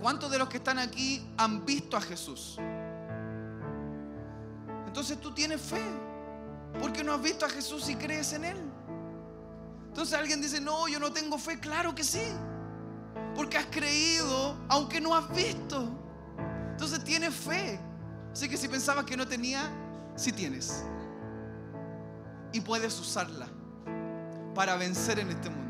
¿Cuántos 0.02 0.32
de 0.32 0.40
los 0.40 0.50
que 0.50 0.58
están 0.58 0.80
aquí 0.80 1.24
han 1.38 1.66
visto 1.66 1.96
a 1.96 2.02
Jesús? 2.02 2.58
Entonces 4.88 5.20
tú 5.22 5.32
tienes 5.32 5.62
fe. 5.62 5.84
Porque 6.82 7.04
no 7.04 7.14
has 7.14 7.22
visto 7.22 7.46
a 7.46 7.50
Jesús 7.50 7.90
y 7.90 7.96
crees 7.96 8.34
en 8.34 8.46
Él. 8.46 8.58
Entonces 9.88 10.18
alguien 10.18 10.42
dice, 10.42 10.60
no, 10.60 10.88
yo 10.88 11.00
no 11.00 11.12
tengo 11.12 11.38
fe. 11.38 11.60
Claro 11.60 11.94
que 11.94 12.04
sí. 12.04 12.24
Porque 13.36 13.58
has 13.58 13.68
creído 13.68 14.56
aunque 14.68 15.00
no 15.00 15.16
has 15.16 15.32
visto. 15.36 16.09
Entonces 16.80 17.04
tienes 17.04 17.36
fe. 17.36 17.78
Así 18.32 18.48
que 18.48 18.56
si 18.56 18.70
pensabas 18.70 19.04
que 19.04 19.18
no 19.18 19.28
tenía, 19.28 19.70
sí 20.16 20.32
tienes. 20.32 20.82
Y 22.54 22.62
puedes 22.62 22.98
usarla 22.98 23.50
para 24.56 24.78
vencer 24.78 25.20
en 25.20 25.30
este 25.30 25.50
mundo. 25.50 25.66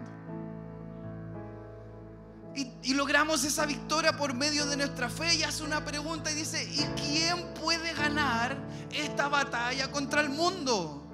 Y, 2.83 2.93
logramos 2.93 3.43
esa 3.43 3.65
victoria 3.65 4.15
por 4.15 4.35
medio 4.35 4.67
de 4.67 4.77
nuestra 4.77 5.09
fe. 5.09 5.33
Y 5.33 5.41
hace 5.41 5.63
una 5.63 5.83
pregunta 5.83 6.31
y 6.31 6.35
dice, 6.35 6.63
¿y 6.63 6.83
quién 7.01 7.55
puede 7.55 7.91
ganar 7.95 8.55
esta 8.91 9.29
batalla 9.29 9.89
contra 9.89 10.21
el 10.21 10.29
mundo? 10.29 11.09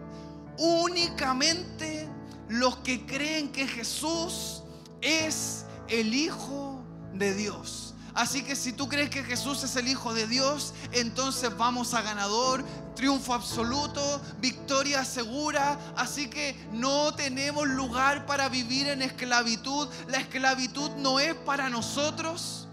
Únicamente 0.57 2.09
los 2.49 2.75
que 2.79 3.05
creen 3.05 3.49
que 3.49 3.65
Jesús 3.65 4.61
es 4.99 5.63
el 5.87 6.13
Hijo 6.13 6.83
de 7.13 7.33
Dios. 7.33 7.84
Así 8.15 8.43
que 8.43 8.55
si 8.55 8.71
tú 8.71 8.87
crees 8.87 9.09
que 9.09 9.25
Jesús 9.25 9.61
es 9.63 9.75
el 9.75 9.89
Hijo 9.89 10.13
de 10.13 10.25
Dios, 10.25 10.73
entonces 10.93 11.55
vamos 11.57 11.93
a 11.93 12.01
ganador, 12.01 12.63
triunfo 12.95 13.33
absoluto, 13.33 14.21
victoria 14.39 15.03
segura. 15.03 15.77
Así 15.97 16.29
que 16.29 16.55
no 16.71 17.13
tenemos 17.13 17.67
lugar 17.67 18.25
para 18.25 18.47
vivir 18.47 18.87
en 18.87 19.01
esclavitud. 19.01 19.89
La 20.07 20.19
esclavitud 20.19 20.91
no 20.91 21.19
es 21.19 21.35
para 21.35 21.69
nosotros. 21.69 22.69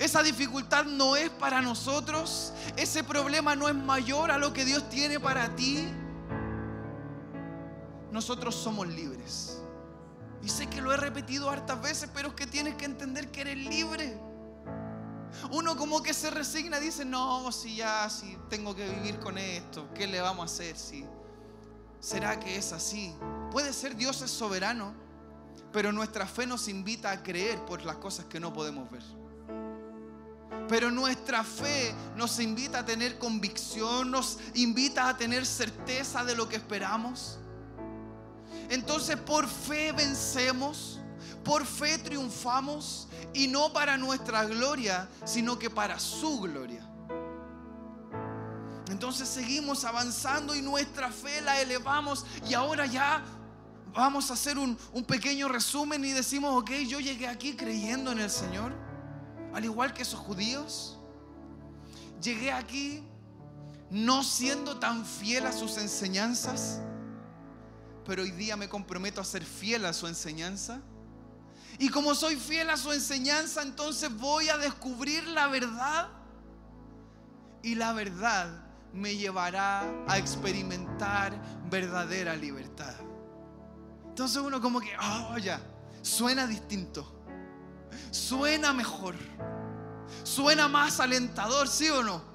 Esa 0.00 0.22
dificultad 0.22 0.84
no 0.84 1.14
es 1.14 1.30
para 1.30 1.62
nosotros. 1.62 2.52
Ese 2.76 3.04
problema 3.04 3.54
no 3.54 3.68
es 3.68 3.74
mayor 3.76 4.32
a 4.32 4.38
lo 4.38 4.52
que 4.52 4.64
Dios 4.64 4.88
tiene 4.90 5.20
para 5.20 5.54
ti. 5.54 5.86
nosotros 8.10 8.56
somos 8.56 8.88
libres. 8.88 9.62
Y 10.42 10.48
sé 10.48 10.66
que 10.66 10.80
lo 10.80 10.92
he 10.92 10.96
repetido 10.96 11.50
hartas 11.50 11.80
veces, 11.80 12.10
pero 12.12 12.30
es 12.30 12.34
que 12.34 12.46
tienes 12.46 12.74
que 12.74 12.84
entender 12.84 13.30
que 13.30 13.42
eres 13.42 13.56
libre. 13.56 14.29
Uno 15.50 15.76
como 15.76 16.02
que 16.02 16.14
se 16.14 16.30
resigna 16.30 16.80
dice, 16.80 17.04
no, 17.04 17.50
si 17.52 17.76
ya, 17.76 18.08
si 18.10 18.36
tengo 18.48 18.74
que 18.74 18.88
vivir 18.88 19.18
con 19.18 19.38
esto, 19.38 19.88
¿qué 19.94 20.06
le 20.06 20.20
vamos 20.20 20.42
a 20.42 20.54
hacer? 20.54 20.76
Si, 20.76 21.04
¿Será 22.00 22.40
que 22.40 22.56
es 22.56 22.72
así? 22.72 23.14
Puede 23.50 23.72
ser 23.72 23.94
Dios 23.94 24.22
es 24.22 24.30
soberano, 24.30 24.94
pero 25.70 25.92
nuestra 25.92 26.26
fe 26.26 26.46
nos 26.46 26.66
invita 26.68 27.10
a 27.10 27.22
creer 27.22 27.64
por 27.66 27.84
las 27.84 27.96
cosas 27.96 28.24
que 28.24 28.40
no 28.40 28.52
podemos 28.52 28.90
ver. 28.90 29.02
Pero 30.66 30.90
nuestra 30.90 31.44
fe 31.44 31.94
nos 32.16 32.38
invita 32.38 32.80
a 32.80 32.86
tener 32.86 33.18
convicción, 33.18 34.10
nos 34.10 34.38
invita 34.54 35.08
a 35.08 35.16
tener 35.16 35.44
certeza 35.44 36.24
de 36.24 36.34
lo 36.34 36.48
que 36.48 36.56
esperamos. 36.56 37.38
Entonces 38.70 39.16
por 39.16 39.46
fe 39.46 39.92
vencemos, 39.92 40.99
por 41.44 41.66
fe 41.66 41.98
triunfamos 41.98 43.08
y 43.32 43.48
no 43.48 43.72
para 43.72 43.96
nuestra 43.96 44.44
gloria, 44.44 45.08
sino 45.24 45.58
que 45.58 45.70
para 45.70 45.98
su 45.98 46.40
gloria. 46.40 46.86
Entonces 48.90 49.28
seguimos 49.28 49.84
avanzando 49.84 50.54
y 50.54 50.62
nuestra 50.62 51.12
fe 51.12 51.40
la 51.40 51.60
elevamos 51.60 52.26
y 52.48 52.54
ahora 52.54 52.86
ya 52.86 53.22
vamos 53.94 54.30
a 54.30 54.34
hacer 54.34 54.58
un, 54.58 54.76
pequeño 55.06 55.48
resumen 55.48 56.04
y 56.04 56.12
decimos, 56.12 56.60
ok, 56.60 56.70
yo 56.86 57.00
llegué 57.00 57.26
aquí 57.26 57.54
creyendo 57.54 58.12
en 58.12 58.18
el 58.18 58.30
Señor, 58.30 58.72
al 59.54 59.64
igual 59.64 59.92
que 59.92 60.02
esos 60.02 60.20
judíos. 60.20 60.98
Llegué 62.20 62.52
aquí 62.52 63.02
no 63.90 64.22
siendo 64.22 64.78
tan 64.78 65.04
fiel 65.04 65.46
a 65.46 65.52
sus 65.52 65.78
enseñanzas, 65.78 66.80
pero 68.04 68.22
hoy 68.22 68.30
día 68.32 68.56
me 68.56 68.68
comprometo 68.68 69.20
a 69.20 69.24
ser 69.24 69.44
fiel 69.44 69.84
a 69.86 69.92
su 69.92 70.06
enseñanza. 70.06 70.80
Y 71.80 71.88
como 71.88 72.14
soy 72.14 72.36
fiel 72.36 72.68
a 72.68 72.76
su 72.76 72.92
enseñanza, 72.92 73.62
entonces 73.62 74.14
voy 74.14 74.50
a 74.50 74.58
descubrir 74.58 75.26
la 75.28 75.48
verdad. 75.48 76.08
Y 77.62 77.74
la 77.74 77.94
verdad 77.94 78.50
me 78.92 79.16
llevará 79.16 79.90
a 80.06 80.18
experimentar 80.18 81.32
verdadera 81.70 82.36
libertad. 82.36 82.94
Entonces 84.08 84.36
uno 84.42 84.60
como 84.60 84.78
que, 84.78 84.90
oh 84.98 85.38
ya, 85.38 85.58
suena 86.02 86.46
distinto. 86.46 87.24
Suena 88.10 88.74
mejor. 88.74 89.14
Suena 90.22 90.68
más 90.68 91.00
alentador, 91.00 91.66
¿sí 91.66 91.88
o 91.88 92.02
no? 92.02 92.29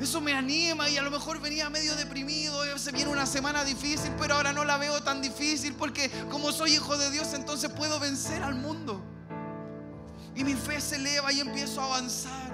Eso 0.00 0.20
me 0.20 0.32
anima 0.32 0.88
y 0.88 0.96
a 0.96 1.02
lo 1.02 1.10
mejor 1.10 1.40
venía 1.40 1.70
medio 1.70 1.94
deprimido, 1.94 2.62
se 2.78 2.90
viene 2.90 3.10
una 3.10 3.26
semana 3.26 3.64
difícil, 3.64 4.12
pero 4.18 4.34
ahora 4.34 4.52
no 4.52 4.64
la 4.64 4.76
veo 4.76 5.00
tan 5.02 5.22
difícil 5.22 5.74
porque 5.74 6.10
como 6.30 6.50
soy 6.52 6.74
hijo 6.74 6.96
de 6.96 7.10
Dios 7.10 7.32
entonces 7.32 7.70
puedo 7.70 8.00
vencer 8.00 8.42
al 8.42 8.56
mundo. 8.56 9.00
Y 10.34 10.42
mi 10.42 10.54
fe 10.54 10.80
se 10.80 10.96
eleva 10.96 11.32
y 11.32 11.40
empiezo 11.40 11.80
a 11.80 11.84
avanzar. 11.84 12.52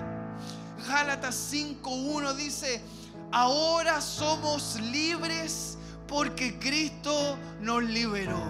Gálatas 0.87 1.53
5.1 1.53 2.35
dice, 2.35 2.83
ahora 3.33 4.01
somos 4.01 4.79
libres 4.81 5.79
porque 6.07 6.59
Cristo 6.59 7.39
nos 7.61 7.83
liberó. 7.85 8.43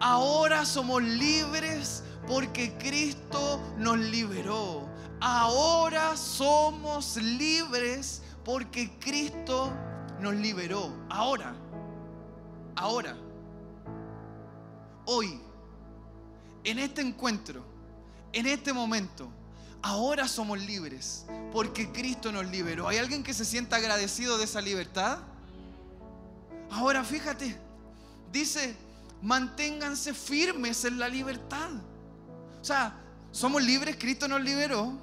Ahora 0.00 0.64
somos 0.64 1.02
libres 1.02 2.02
porque 2.26 2.72
Cristo 2.78 3.60
nos 3.78 3.98
liberó. 3.98 4.85
Ahora 5.20 6.16
somos 6.16 7.16
libres 7.16 8.22
porque 8.44 8.98
Cristo 8.98 9.72
nos 10.20 10.34
liberó. 10.34 10.92
Ahora, 11.08 11.54
ahora, 12.74 13.16
hoy, 15.06 15.40
en 16.64 16.78
este 16.78 17.00
encuentro, 17.00 17.64
en 18.32 18.46
este 18.46 18.72
momento, 18.72 19.28
ahora 19.82 20.28
somos 20.28 20.60
libres 20.60 21.26
porque 21.52 21.90
Cristo 21.92 22.30
nos 22.30 22.46
liberó. 22.46 22.88
¿Hay 22.88 22.98
alguien 22.98 23.22
que 23.22 23.32
se 23.32 23.44
sienta 23.44 23.76
agradecido 23.76 24.36
de 24.36 24.44
esa 24.44 24.60
libertad? 24.60 25.18
Ahora 26.70 27.04
fíjate, 27.04 27.56
dice, 28.30 28.76
manténganse 29.22 30.12
firmes 30.12 30.84
en 30.84 30.98
la 30.98 31.08
libertad. 31.08 31.70
O 32.60 32.64
sea, 32.64 33.00
somos 33.36 33.62
libres, 33.62 33.96
Cristo 33.98 34.26
nos 34.26 34.40
liberó. 34.40 34.94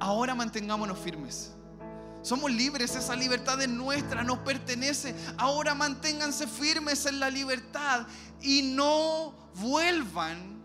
Ahora 0.00 0.34
mantengámonos 0.34 0.98
firmes. 0.98 1.52
Somos 2.20 2.50
libres, 2.50 2.96
esa 2.96 3.14
libertad 3.14 3.62
es 3.62 3.68
nuestra, 3.68 4.24
nos 4.24 4.38
pertenece. 4.38 5.14
Ahora 5.36 5.72
manténganse 5.72 6.48
firmes 6.48 7.06
en 7.06 7.20
la 7.20 7.30
libertad 7.30 8.08
y 8.42 8.62
no 8.74 9.32
vuelvan 9.54 10.64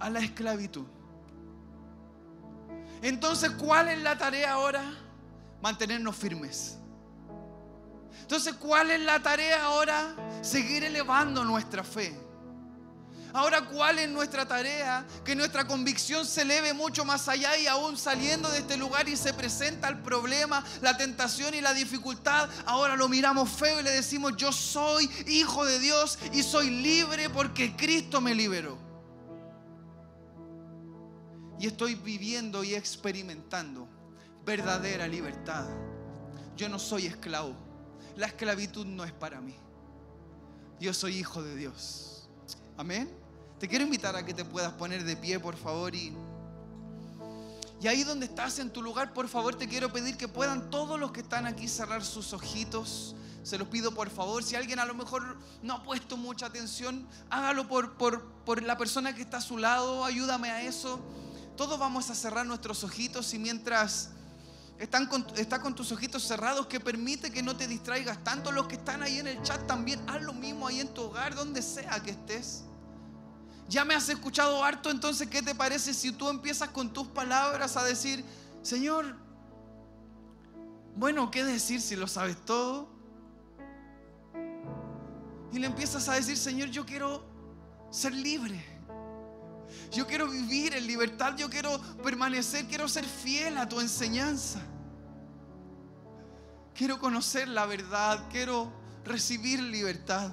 a 0.00 0.10
la 0.10 0.18
esclavitud. 0.18 0.84
Entonces, 3.02 3.52
¿cuál 3.52 3.88
es 3.88 4.02
la 4.02 4.18
tarea 4.18 4.54
ahora? 4.54 4.82
Mantenernos 5.62 6.16
firmes. 6.16 6.76
Entonces, 8.22 8.54
¿cuál 8.54 8.90
es 8.90 9.00
la 9.00 9.22
tarea 9.22 9.64
ahora? 9.64 10.16
Seguir 10.42 10.82
elevando 10.82 11.44
nuestra 11.44 11.84
fe. 11.84 12.29
Ahora, 13.32 13.64
¿cuál 13.66 13.98
es 13.98 14.08
nuestra 14.08 14.46
tarea? 14.46 15.06
Que 15.24 15.34
nuestra 15.34 15.66
convicción 15.66 16.26
se 16.26 16.42
eleve 16.42 16.72
mucho 16.72 17.04
más 17.04 17.28
allá 17.28 17.56
y 17.56 17.66
aún 17.66 17.96
saliendo 17.96 18.50
de 18.50 18.58
este 18.58 18.76
lugar 18.76 19.08
y 19.08 19.16
se 19.16 19.32
presenta 19.32 19.88
el 19.88 19.98
problema, 20.00 20.64
la 20.80 20.96
tentación 20.96 21.54
y 21.54 21.60
la 21.60 21.72
dificultad. 21.72 22.48
Ahora 22.66 22.96
lo 22.96 23.08
miramos 23.08 23.48
feo 23.48 23.80
y 23.80 23.82
le 23.82 23.90
decimos, 23.90 24.36
yo 24.36 24.52
soy 24.52 25.10
hijo 25.26 25.64
de 25.64 25.78
Dios 25.78 26.18
y 26.32 26.42
soy 26.42 26.70
libre 26.70 27.30
porque 27.30 27.76
Cristo 27.76 28.20
me 28.20 28.34
liberó. 28.34 28.78
Y 31.58 31.66
estoy 31.66 31.94
viviendo 31.94 32.64
y 32.64 32.74
experimentando 32.74 33.86
verdadera 34.44 35.06
libertad. 35.06 35.66
Yo 36.56 36.68
no 36.68 36.78
soy 36.78 37.06
esclavo. 37.06 37.54
La 38.16 38.26
esclavitud 38.26 38.86
no 38.86 39.04
es 39.04 39.12
para 39.12 39.40
mí. 39.40 39.54
Yo 40.80 40.94
soy 40.94 41.18
hijo 41.18 41.42
de 41.42 41.56
Dios. 41.56 42.28
Amén. 42.76 43.19
Te 43.60 43.68
quiero 43.68 43.84
invitar 43.84 44.16
a 44.16 44.24
que 44.24 44.32
te 44.32 44.42
puedas 44.42 44.72
poner 44.72 45.04
de 45.04 45.16
pie, 45.16 45.38
por 45.38 45.54
favor. 45.54 45.94
Y, 45.94 46.16
y 47.78 47.88
ahí 47.88 48.04
donde 48.04 48.24
estás 48.24 48.58
en 48.58 48.70
tu 48.70 48.80
lugar, 48.80 49.12
por 49.12 49.28
favor, 49.28 49.54
te 49.54 49.68
quiero 49.68 49.92
pedir 49.92 50.16
que 50.16 50.28
puedan 50.28 50.70
todos 50.70 50.98
los 50.98 51.12
que 51.12 51.20
están 51.20 51.46
aquí 51.46 51.68
cerrar 51.68 52.02
sus 52.02 52.32
ojitos. 52.32 53.14
Se 53.42 53.58
los 53.58 53.68
pido 53.68 53.92
por 53.92 54.08
favor. 54.08 54.42
Si 54.42 54.56
alguien 54.56 54.78
a 54.78 54.86
lo 54.86 54.94
mejor 54.94 55.36
no 55.62 55.74
ha 55.74 55.82
puesto 55.82 56.16
mucha 56.16 56.46
atención, 56.46 57.06
hágalo 57.28 57.68
por, 57.68 57.98
por, 57.98 58.24
por 58.46 58.62
la 58.62 58.78
persona 58.78 59.14
que 59.14 59.20
está 59.20 59.36
a 59.36 59.42
su 59.42 59.58
lado. 59.58 60.06
Ayúdame 60.06 60.50
a 60.50 60.62
eso. 60.62 60.98
Todos 61.58 61.78
vamos 61.78 62.08
a 62.08 62.14
cerrar 62.14 62.46
nuestros 62.46 62.82
ojitos 62.82 63.34
y 63.34 63.38
mientras 63.38 64.08
están 64.78 65.06
con, 65.06 65.26
está 65.36 65.60
con 65.60 65.74
tus 65.74 65.92
ojitos 65.92 66.26
cerrados, 66.26 66.66
que 66.66 66.80
permite 66.80 67.30
que 67.30 67.42
no 67.42 67.54
te 67.54 67.68
distraigas 67.68 68.24
tanto. 68.24 68.52
Los 68.52 68.68
que 68.68 68.76
están 68.76 69.02
ahí 69.02 69.18
en 69.18 69.26
el 69.26 69.42
chat 69.42 69.66
también, 69.66 70.00
haz 70.08 70.22
lo 70.22 70.32
mismo 70.32 70.66
ahí 70.66 70.80
en 70.80 70.88
tu 70.94 71.02
hogar, 71.02 71.34
donde 71.34 71.60
sea 71.60 72.00
que 72.02 72.12
estés. 72.12 72.64
Ya 73.70 73.84
me 73.84 73.94
has 73.94 74.08
escuchado 74.08 74.64
harto, 74.64 74.90
entonces, 74.90 75.28
¿qué 75.28 75.42
te 75.42 75.54
parece 75.54 75.94
si 75.94 76.10
tú 76.10 76.28
empiezas 76.28 76.70
con 76.70 76.92
tus 76.92 77.06
palabras 77.06 77.76
a 77.76 77.84
decir, 77.84 78.24
Señor, 78.62 79.14
bueno, 80.96 81.30
¿qué 81.30 81.44
decir 81.44 81.80
si 81.80 81.94
lo 81.94 82.08
sabes 82.08 82.36
todo? 82.44 82.88
Y 85.52 85.60
le 85.60 85.68
empiezas 85.68 86.08
a 86.08 86.14
decir, 86.14 86.36
Señor, 86.36 86.70
yo 86.70 86.84
quiero 86.84 87.22
ser 87.90 88.12
libre. 88.12 88.60
Yo 89.92 90.04
quiero 90.08 90.28
vivir 90.28 90.74
en 90.74 90.88
libertad, 90.88 91.36
yo 91.36 91.48
quiero 91.48 91.80
permanecer, 92.02 92.66
quiero 92.66 92.88
ser 92.88 93.04
fiel 93.04 93.56
a 93.56 93.68
tu 93.68 93.78
enseñanza. 93.78 94.58
Quiero 96.74 96.98
conocer 96.98 97.46
la 97.46 97.66
verdad, 97.66 98.26
quiero 98.32 98.72
recibir 99.04 99.62
libertad. 99.62 100.32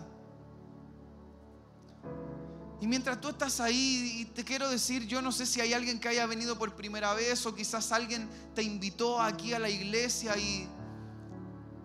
Y 2.80 2.86
mientras 2.86 3.20
tú 3.20 3.30
estás 3.30 3.60
ahí, 3.60 4.20
y 4.22 4.26
te 4.26 4.44
quiero 4.44 4.70
decir, 4.70 5.08
yo 5.08 5.22
no 5.22 5.32
sé 5.32 5.48
si 5.48 5.60
hay 5.62 5.74
alguien 5.74 6.00
que 6.00 6.10
haya 6.10 6.28
venido 6.28 6.60
por 6.60 6.76
primera 6.76 7.14
vez 7.16 7.46
o 7.48 7.56
quizás 7.56 7.92
alguien 7.92 8.30
te 8.54 8.62
invitó 8.62 9.20
aquí 9.20 9.54
a 9.54 9.60
la 9.60 9.70
iglesia 9.70 10.38
y, 10.38 10.68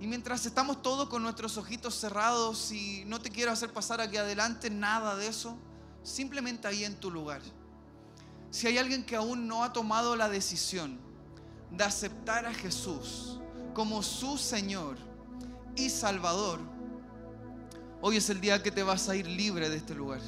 y 0.01 0.07
mientras 0.07 0.45
estamos 0.45 0.83
todos 0.83 1.09
con 1.09 1.23
nuestros 1.23 1.57
ojitos 1.57 1.95
cerrados 1.95 2.73
y 2.73 3.05
no 3.07 3.21
te 3.21 3.31
quiero 3.31 3.53
hacer 3.53 3.73
pasar 3.73 4.03
aquí 4.03 4.19
adelante 4.19 4.69
nada 4.69 5.17
de 5.17 5.29
eso, 5.29 5.57
simplemente 6.03 6.69
ahí 6.69 6.85
en 6.85 6.97
tu 6.97 7.11
lugar. 7.11 7.41
Si 8.51 8.67
hay 8.67 8.77
alguien 8.77 9.03
que 9.03 9.17
aún 9.17 9.49
no 9.49 9.65
ha 9.65 9.73
tomado 9.73 10.15
la 10.15 10.29
decisión 10.29 11.01
de 11.71 11.85
aceptar 11.85 12.45
a 12.45 12.53
Jesús 12.53 13.41
como 13.73 14.03
su 14.03 14.37
Señor 14.37 14.99
y 15.75 15.89
Salvador, 15.89 16.61
hoy 18.03 18.19
es 18.19 18.29
el 18.29 18.43
día 18.43 18.63
que 18.63 18.71
te 18.71 18.83
vas 18.83 19.09
a 19.09 19.17
ir 19.17 19.27
libre 19.27 19.71
de 19.71 19.79
este 19.79 19.95
lugar. 19.95 20.21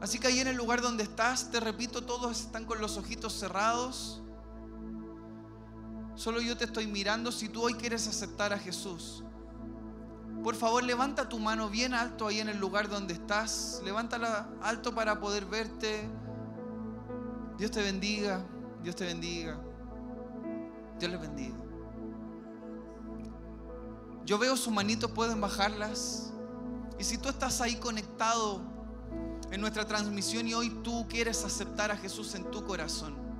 Así 0.00 0.18
que 0.18 0.28
ahí 0.28 0.40
en 0.40 0.48
el 0.48 0.56
lugar 0.56 0.80
donde 0.80 1.02
estás, 1.02 1.50
te 1.50 1.60
repito, 1.60 2.02
todos 2.02 2.40
están 2.40 2.64
con 2.64 2.80
los 2.80 2.96
ojitos 2.96 3.34
cerrados. 3.34 4.22
Solo 6.14 6.40
yo 6.40 6.56
te 6.56 6.64
estoy 6.64 6.86
mirando 6.86 7.30
si 7.30 7.48
tú 7.48 7.62
hoy 7.62 7.74
quieres 7.74 8.08
aceptar 8.08 8.52
a 8.52 8.58
Jesús. 8.58 9.24
por 10.42 10.54
favor 10.54 10.82
levanta 10.82 11.28
tu 11.28 11.38
mano 11.38 11.68
bien 11.68 11.92
alto 11.92 12.26
ahí 12.26 12.40
en 12.40 12.48
el 12.48 12.58
lugar 12.58 12.88
donde 12.88 13.12
estás. 13.12 13.82
Levántala 13.84 14.48
alto 14.62 14.94
para 14.94 15.20
poder 15.20 15.44
verte. 15.44 16.08
Dios 17.58 17.70
te 17.70 17.82
bendiga, 17.82 18.42
Dios 18.82 18.96
te 18.96 19.04
bendiga. 19.04 19.60
Dios 20.98 21.10
les 21.10 21.20
bendiga. 21.20 21.56
Yo 24.24 24.38
veo 24.38 24.56
sus 24.56 24.72
manitos, 24.72 25.10
pueden 25.10 25.40
bajarlas. 25.40 26.32
Y 26.98 27.04
si 27.04 27.18
tú 27.18 27.28
estás 27.28 27.60
ahí 27.60 27.76
conectado 27.76 28.62
en 29.50 29.60
nuestra 29.60 29.86
transmisión 29.86 30.46
y 30.46 30.54
hoy 30.54 30.70
tú 30.82 31.06
quieres 31.08 31.44
aceptar 31.44 31.90
a 31.90 31.96
Jesús 31.96 32.34
en 32.34 32.50
tu 32.50 32.64
corazón, 32.64 33.30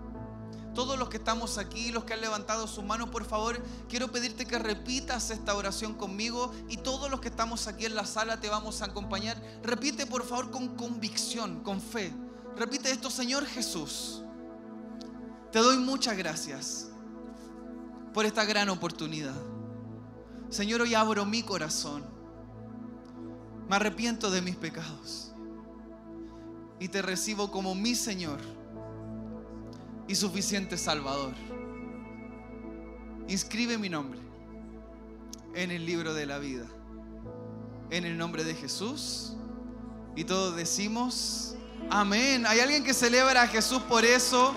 todos 0.75 0.99
los 0.99 1.09
que 1.09 1.17
estamos 1.17 1.59
aquí, 1.59 1.91
los 1.91 2.05
que 2.05 2.15
han 2.15 2.21
levantado 2.21 2.67
su 2.69 2.83
mano, 2.83 3.11
por 3.11 3.25
favor, 3.25 3.61
quiero 3.89 4.11
pedirte 4.13 4.47
que 4.47 4.59
repitas 4.59 5.31
esta 5.31 5.55
oración 5.55 5.95
conmigo 5.95 6.53
y 6.69 6.77
todos 6.77 7.11
los 7.11 7.21
que 7.21 7.29
estamos 7.29 7.67
aquí 7.67 7.87
en 7.87 7.97
la 7.97 8.07
sala 8.07 8.41
te 8.41 8.49
vamos 8.49 8.81
a 8.81 8.87
acompañar. 8.87 9.41
Repite 9.63 10.07
por 10.07 10.25
favor 10.25 10.51
con 10.51 10.77
convicción, 10.77 11.63
con 11.65 11.81
fe. 11.81 12.13
Repite 12.57 12.91
esto, 12.91 13.11
Señor 13.11 13.47
Jesús. 13.47 14.23
Te 15.51 15.59
doy 15.59 15.79
muchas 15.79 16.17
gracias 16.17 16.89
por 18.15 18.25
esta 18.25 18.45
gran 18.45 18.69
oportunidad. 18.69 19.35
Señor, 20.51 20.83
hoy 20.83 20.95
abro 20.95 21.25
mi 21.27 21.43
corazón. 21.43 22.05
Me 23.69 23.77
arrepiento 23.77 24.31
de 24.31 24.41
mis 24.41 24.57
pecados. 24.57 25.30
Y 26.81 26.89
te 26.89 27.03
recibo 27.03 27.51
como 27.51 27.75
mi 27.75 27.95
Señor 27.95 28.41
y 30.09 30.15
suficiente 30.17 30.77
Salvador. 30.77 31.35
Inscribe 33.29 33.79
mi 33.79 33.89
nombre 33.89 34.19
en 35.55 35.71
el 35.71 35.87
libro 35.87 36.15
de 36.15 36.27
la 36.27 36.39
vida. 36.39 36.67
En 37.91 38.05
el 38.05 38.19
nombre 38.19 38.43
de 38.43 38.55
Jesús. 38.55 39.35
Y 40.17 40.25
todos 40.25 40.57
decimos, 40.57 41.55
amén. 41.91 42.45
¿Hay 42.47 42.59
alguien 42.59 42.83
que 42.83 42.95
celebra 42.95 43.43
a 43.43 43.47
Jesús 43.47 43.83
por 43.83 44.05
eso? 44.05 44.53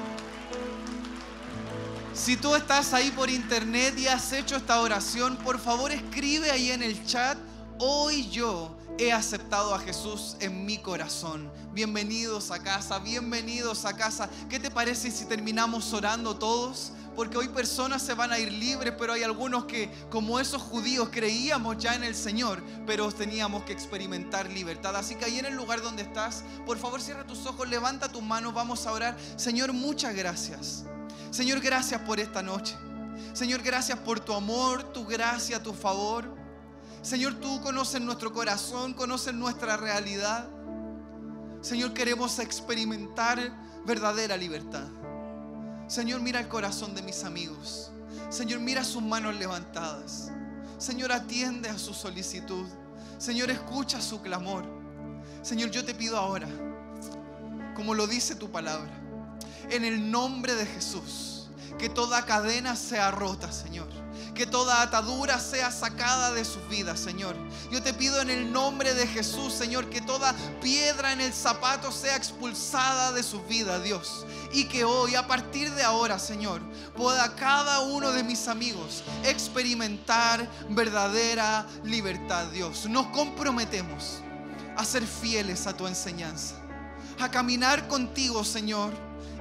Si 2.13 2.37
tú 2.37 2.55
estás 2.55 2.93
ahí 2.93 3.11
por 3.11 3.29
internet 3.29 3.97
y 3.97 4.07
has 4.07 4.31
hecho 4.33 4.55
esta 4.55 4.79
oración, 4.81 5.35
por 5.37 5.59
favor 5.59 5.91
escribe 5.91 6.51
ahí 6.51 6.71
en 6.71 6.83
el 6.83 7.05
chat, 7.05 7.37
hoy 7.79 8.29
yo 8.29 8.75
he 8.97 9.11
aceptado 9.11 9.73
a 9.73 9.79
Jesús 9.79 10.37
en 10.39 10.65
mi 10.65 10.77
corazón. 10.77 11.51
Bienvenidos 11.73 12.51
a 12.51 12.61
casa, 12.61 12.99
bienvenidos 12.99 13.85
a 13.85 13.93
casa. 13.93 14.29
¿Qué 14.49 14.59
te 14.59 14.69
parece 14.69 15.09
si 15.11 15.25
terminamos 15.25 15.91
orando 15.93 16.35
todos? 16.35 16.91
Porque 17.15 17.37
hoy 17.37 17.47
personas 17.47 18.01
se 18.01 18.13
van 18.13 18.31
a 18.31 18.39
ir 18.39 18.51
libres, 18.51 18.93
pero 18.97 19.13
hay 19.13 19.23
algunos 19.23 19.65
que, 19.65 19.91
como 20.09 20.39
esos 20.39 20.61
judíos, 20.61 21.09
creíamos 21.11 21.77
ya 21.77 21.95
en 21.95 22.03
el 22.03 22.15
Señor, 22.15 22.63
pero 22.87 23.11
teníamos 23.11 23.63
que 23.63 23.73
experimentar 23.73 24.49
libertad. 24.49 24.95
Así 24.95 25.15
que 25.15 25.25
ahí 25.25 25.39
en 25.39 25.45
el 25.45 25.55
lugar 25.55 25.81
donde 25.81 26.03
estás, 26.03 26.43
por 26.65 26.77
favor 26.77 27.01
cierra 27.01 27.25
tus 27.25 27.45
ojos, 27.45 27.67
levanta 27.67 28.09
tus 28.09 28.23
manos, 28.23 28.53
vamos 28.53 28.85
a 28.87 28.91
orar. 28.91 29.17
Señor, 29.35 29.73
muchas 29.73 30.15
gracias. 30.15 30.85
Señor, 31.29 31.59
gracias 31.59 32.01
por 32.01 32.19
esta 32.19 32.41
noche. 32.41 32.75
Señor, 33.33 33.61
gracias 33.61 33.97
por 33.99 34.19
tu 34.19 34.33
amor, 34.33 34.83
tu 34.93 35.05
gracia, 35.05 35.61
tu 35.61 35.73
favor. 35.73 36.42
Señor, 37.03 37.35
tú 37.35 37.59
conoces 37.61 37.99
nuestro 37.99 38.31
corazón, 38.31 38.93
conoces 38.93 39.33
nuestra 39.33 39.75
realidad. 39.75 40.47
Señor, 41.59 41.93
queremos 41.93 42.39
experimentar 42.39 43.37
verdadera 43.85 44.37
libertad. 44.37 44.87
Señor, 45.87 46.21
mira 46.21 46.39
el 46.39 46.47
corazón 46.47 46.95
de 46.95 47.01
mis 47.01 47.25
amigos. 47.25 47.91
Señor, 48.29 48.61
mira 48.61 48.85
sus 48.85 49.03
manos 49.03 49.35
levantadas. 49.35 50.31
Señor, 50.77 51.11
atiende 51.11 51.67
a 51.67 51.77
su 51.77 51.93
solicitud. 51.93 52.65
Señor, 53.17 53.51
escucha 53.51 54.01
su 54.01 54.21
clamor. 54.21 54.63
Señor, 55.41 55.71
yo 55.71 55.83
te 55.83 55.93
pido 55.93 56.17
ahora, 56.17 56.47
como 57.75 57.95
lo 57.95 58.07
dice 58.07 58.33
tu 58.35 58.49
palabra, 58.49 58.91
en 59.69 59.83
el 59.83 60.09
nombre 60.09 60.55
de 60.55 60.65
Jesús. 60.65 61.32
Que 61.77 61.89
toda 61.89 62.25
cadena 62.25 62.75
sea 62.75 63.11
rota, 63.11 63.51
Señor. 63.51 63.87
Que 64.33 64.45
toda 64.45 64.81
atadura 64.81 65.39
sea 65.39 65.71
sacada 65.71 66.31
de 66.31 66.45
sus 66.45 66.67
vidas, 66.69 66.99
Señor. 66.99 67.35
Yo 67.71 67.83
te 67.83 67.93
pido 67.93 68.21
en 68.21 68.29
el 68.29 68.51
nombre 68.51 68.93
de 68.93 69.05
Jesús, 69.05 69.53
Señor, 69.53 69.89
que 69.89 70.01
toda 70.01 70.33
piedra 70.61 71.13
en 71.13 71.21
el 71.21 71.33
zapato 71.33 71.91
sea 71.91 72.15
expulsada 72.15 73.11
de 73.11 73.21
sus 73.21 73.45
vidas, 73.47 73.83
Dios. 73.83 74.25
Y 74.53 74.65
que 74.65 74.85
hoy, 74.85 75.15
a 75.15 75.27
partir 75.27 75.71
de 75.71 75.83
ahora, 75.83 76.17
Señor, 76.19 76.61
pueda 76.95 77.35
cada 77.35 77.81
uno 77.81 78.11
de 78.11 78.23
mis 78.23 78.47
amigos 78.47 79.03
experimentar 79.23 80.49
verdadera 80.69 81.67
libertad, 81.83 82.47
Dios. 82.47 82.85
Nos 82.89 83.07
comprometemos 83.07 84.21
a 84.75 84.85
ser 84.85 85.05
fieles 85.05 85.67
a 85.67 85.77
tu 85.77 85.85
enseñanza, 85.85 86.55
a 87.19 87.29
caminar 87.29 87.87
contigo, 87.87 88.43
Señor 88.43 88.93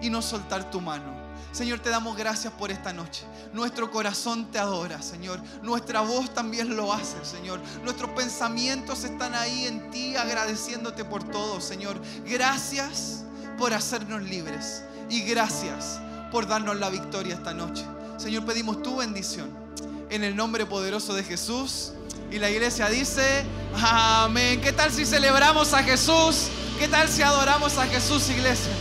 y 0.03 0.11
no 0.11 0.21
soltar 0.21 0.71
tu 0.71 0.81
mano. 0.81 1.22
Señor, 1.53 1.81
te 1.81 1.91
damos 1.91 2.17
gracias 2.17 2.51
por 2.55 2.71
esta 2.71 2.95
noche. 2.95 3.25
Nuestro 3.53 3.91
corazón 3.91 4.51
te 4.51 4.59
adora, 4.59 5.03
Señor. 5.03 5.39
Nuestra 5.63 6.01
voz 6.01 6.33
también 6.33 6.77
lo 6.77 6.95
hace, 6.95 7.23
Señor. 7.25 7.61
Nuestros 7.85 8.11
pensamientos 8.13 9.05
están 9.05 9.35
ahí 9.35 9.67
en 9.67 9.91
ti 9.91 10.17
agradeciéndote 10.17 11.05
por 11.05 11.23
todo, 11.25 11.61
Señor. 11.61 12.01
Gracias 12.25 13.25
por 13.59 13.75
hacernos 13.75 14.23
libres 14.23 14.83
y 15.11 15.21
gracias 15.25 16.01
por 16.31 16.47
darnos 16.47 16.81
la 16.81 16.89
victoria 16.89 17.35
esta 17.35 17.53
noche. 17.53 17.85
Señor, 18.17 18.47
pedimos 18.47 18.83
tu 18.83 18.97
bendición 18.97 19.51
en 20.09 20.25
el 20.25 20.35
nombre 20.35 20.65
poderoso 20.65 21.13
de 21.13 21.23
Jesús. 21.23 21.93
Y 22.31 22.39
la 22.39 22.49
iglesia 22.49 22.89
dice, 22.89 23.45
amén. 23.75 24.63
¿Qué 24.63 24.73
tal 24.73 24.91
si 24.91 25.05
celebramos 25.05 25.75
a 25.75 25.83
Jesús? 25.83 26.49
¿Qué 26.79 26.89
tal 26.89 27.11
si 27.11 27.21
adoramos 27.21 27.77
a 27.77 27.85
Jesús, 27.85 28.31
iglesia? 28.31 28.73